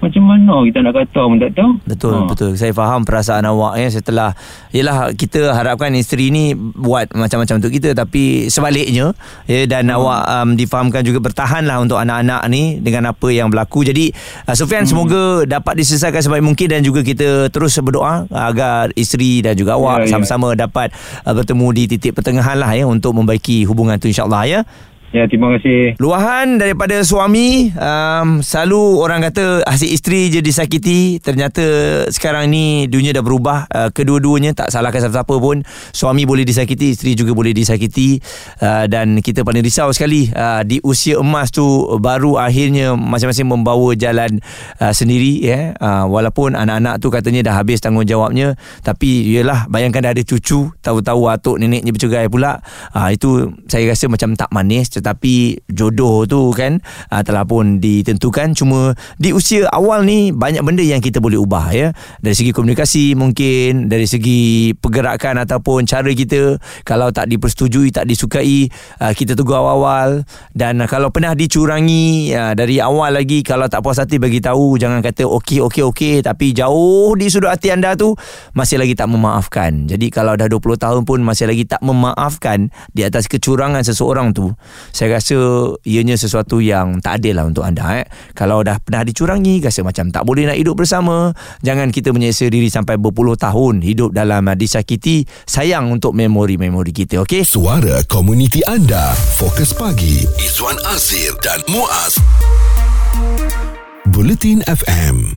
macam 0.05 0.23
mana 0.23 0.53
kita 0.63 0.77
nak 0.79 0.93
kata 0.95 1.19
pun 1.21 1.37
tak 1.37 1.51
tahu. 1.51 1.71
Betul 1.83 2.13
Ha. 2.15 2.27
betul 2.27 2.49
saya 2.53 2.71
faham 2.71 3.01
perasaan 3.01 3.43
awak 3.43 3.73
ya 3.75 3.89
setelah 3.89 4.29
yalah 4.69 5.09
kita 5.11 5.49
harapkan 5.49 5.89
isteri 5.91 6.29
ni 6.29 6.53
buat 6.53 7.09
macam-macam 7.09 7.57
untuk 7.57 7.71
kita 7.71 7.91
tapi 7.91 8.45
sebaliknya 8.47 9.11
ya 9.43 9.65
dan 9.65 9.85
Hmm. 9.85 9.97
awak 9.97 10.21
um, 10.27 10.49
difahamkan 10.53 11.01
juga 11.01 11.19
bertahanlah 11.19 11.79
untuk 11.79 11.97
anak-anak 11.97 12.41
ni 12.47 12.77
dengan 12.77 13.09
apa 13.09 13.27
yang 13.27 13.47
berlaku 13.47 13.81
jadi 13.83 14.13
uh, 14.43 14.53
Sufian 14.53 14.83
Hmm. 14.83 14.91
semoga 14.91 15.23
dapat 15.43 15.73
diselesaikan 15.75 16.21
sebaik 16.21 16.45
mungkin 16.45 16.67
dan 16.67 16.81
juga 16.81 17.01
kita 17.01 17.25
terus 17.49 17.73
berdoa 17.77 18.29
agar 18.29 18.93
isteri 18.93 19.39
dan 19.39 19.53
juga 19.53 19.73
awak 19.73 19.97
Ya, 19.97 20.03
ya. 20.05 20.11
sama-sama 20.13 20.53
dapat 20.53 20.93
uh, 21.21 21.33
bertemu 21.33 21.67
di 21.73 21.83
titik 21.87 22.13
pertengahan 22.13 22.55
lah 22.55 22.69
ya 22.69 22.85
untuk 22.85 23.11
membaiki 23.11 23.63
hubungan 23.63 23.95
tu 23.95 24.05
insyaallah 24.05 24.43
ya 24.45 24.59
Ya 25.15 25.23
terima 25.31 25.55
kasih. 25.55 25.95
Luahan 25.95 26.59
daripada 26.59 26.99
suami 27.07 27.71
um, 27.71 28.43
Selalu 28.43 28.99
orang 28.99 29.23
kata 29.23 29.63
Asyik 29.63 29.95
isteri 29.95 30.27
je 30.27 30.43
disakiti. 30.43 31.23
Ternyata 31.23 31.63
sekarang 32.11 32.51
ni 32.51 32.91
Dunia 32.91 33.15
dah 33.15 33.23
berubah. 33.23 33.63
Uh, 33.71 33.89
Kedua-duanya 33.95 34.51
Tak 34.51 34.75
salahkan 34.75 35.07
siapa-siapa 35.07 35.39
pun. 35.39 35.63
Suami 35.95 36.27
boleh 36.27 36.43
disakiti 36.43 36.91
Isteri 36.91 37.15
juga 37.15 37.31
boleh 37.31 37.55
disakiti. 37.55 38.19
Uh, 38.59 38.91
Dan 38.91 39.23
kita 39.23 39.47
paling 39.47 39.63
risau 39.63 39.87
sekali 39.95 40.27
uh, 40.35 40.67
Di 40.67 40.83
usia 40.83 41.15
emas 41.15 41.47
tu 41.47 41.63
Baru 41.95 42.35
akhirnya 42.35 42.99
Masing-masing 42.99 43.47
membawa 43.47 43.95
jalan 43.95 44.43
uh, 44.83 44.91
Sendiri 44.91 45.39
ya. 45.39 45.79
uh, 45.79 46.11
Walaupun 46.11 46.59
anak-anak 46.59 46.99
tu 46.99 47.07
katanya 47.07 47.39
Dah 47.47 47.63
habis 47.63 47.79
tanggungjawabnya 47.79 48.59
Tapi 48.83 49.31
yelah 49.31 49.63
Bayangkan 49.71 50.11
dah 50.11 50.11
ada 50.11 50.23
cucu 50.27 50.75
Tahu-tahu 50.83 51.31
atuk 51.31 51.55
neneknya 51.55 51.95
bercerai 51.95 52.27
pula. 52.27 52.59
Uh, 52.91 53.15
Itu 53.15 53.55
saya 53.71 53.87
rasa 53.87 54.11
macam 54.11 54.35
tak 54.35 54.51
manis 54.51 54.91
tetapi 55.05 55.61
jodoh 55.69 56.25
tu 56.25 56.49
kan 56.49 56.81
uh, 57.13 57.21
telah 57.21 57.45
pun 57.45 57.77
ditentukan. 57.77 58.57
Cuma 58.57 58.97
di 59.21 59.37
usia 59.37 59.69
awal 59.69 60.01
ni 60.01 60.33
banyak 60.33 60.65
benda 60.65 60.81
yang 60.81 60.97
kita 60.97 61.21
boleh 61.21 61.37
ubah 61.37 61.69
ya. 61.69 61.93
Dari 62.25 62.33
segi 62.33 62.49
komunikasi 62.49 63.13
mungkin 63.13 63.85
dari 63.85 64.09
segi 64.09 64.73
pergerakan 64.73 65.45
ataupun 65.45 65.85
cara 65.85 66.09
kita. 66.09 66.57
Kalau 66.81 67.13
tak 67.13 67.29
dipersetujui 67.29 67.93
tak 67.93 68.09
disukai 68.09 68.65
uh, 68.97 69.13
kita 69.13 69.37
tegur 69.37 69.61
awal-awal. 69.61 70.25
Dan 70.57 70.81
uh, 70.81 70.89
kalau 70.89 71.13
pernah 71.13 71.37
dicurangi 71.37 72.33
uh, 72.33 72.57
dari 72.57 72.81
awal 72.81 73.13
lagi 73.13 73.45
kalau 73.45 73.69
tak 73.69 73.85
puas 73.85 74.01
hati 74.01 74.17
bagi 74.17 74.41
tahu 74.41 74.81
jangan 74.81 75.05
kata 75.05 75.29
okey 75.29 75.61
okey 75.61 75.85
okey. 75.85 76.13
Tapi 76.25 76.57
jauh 76.57 77.13
di 77.13 77.29
sudut 77.29 77.53
hati 77.53 77.69
anda 77.69 77.93
tu 77.93 78.17
masih 78.57 78.81
lagi 78.81 78.97
tak 78.97 79.05
memaafkan. 79.05 79.85
Jadi 79.85 80.09
kalau 80.09 80.33
dah 80.33 80.49
20 80.49 80.81
tahun 80.81 81.01
pun 81.05 81.21
masih 81.21 81.45
lagi 81.45 81.69
tak 81.69 81.85
memaafkan 81.85 82.73
di 82.89 83.05
atas 83.05 83.29
kecurangan 83.29 83.85
seseorang 83.85 84.33
tu 84.33 84.49
saya 84.95 85.19
rasa 85.19 85.35
ianya 85.83 86.15
sesuatu 86.15 86.63
yang 86.63 87.03
tak 87.03 87.19
adil 87.19 87.35
lah 87.35 87.43
untuk 87.43 87.67
anda 87.67 87.99
eh. 87.99 88.07
Kalau 88.31 88.63
dah 88.63 88.79
pernah 88.79 89.03
dicurangi 89.03 89.59
rasa 89.59 89.83
macam 89.83 90.07
tak 90.07 90.23
boleh 90.23 90.47
nak 90.47 90.55
hidup 90.55 90.79
bersama 90.79 91.35
jangan 91.59 91.91
kita 91.91 92.15
menyeksa 92.15 92.47
diri 92.47 92.71
sampai 92.71 92.95
berpuluh 92.95 93.35
tahun 93.35 93.83
hidup 93.83 94.15
dalam 94.15 94.47
uh, 94.47 94.55
disakiti 94.55 95.27
sayang 95.43 95.91
untuk 95.91 96.15
memori-memori 96.15 96.95
kita 96.95 97.27
okey 97.27 97.43
Suara 97.43 97.99
komuniti 98.07 98.63
anda. 98.63 99.11
Fokus 99.35 99.75
pagi. 99.75 100.23
Izwan 100.39 100.79
Azir 100.87 101.35
dan 101.43 101.59
Muaz. 101.67 102.15
Bulletin 104.07 104.63
FM. 104.63 105.33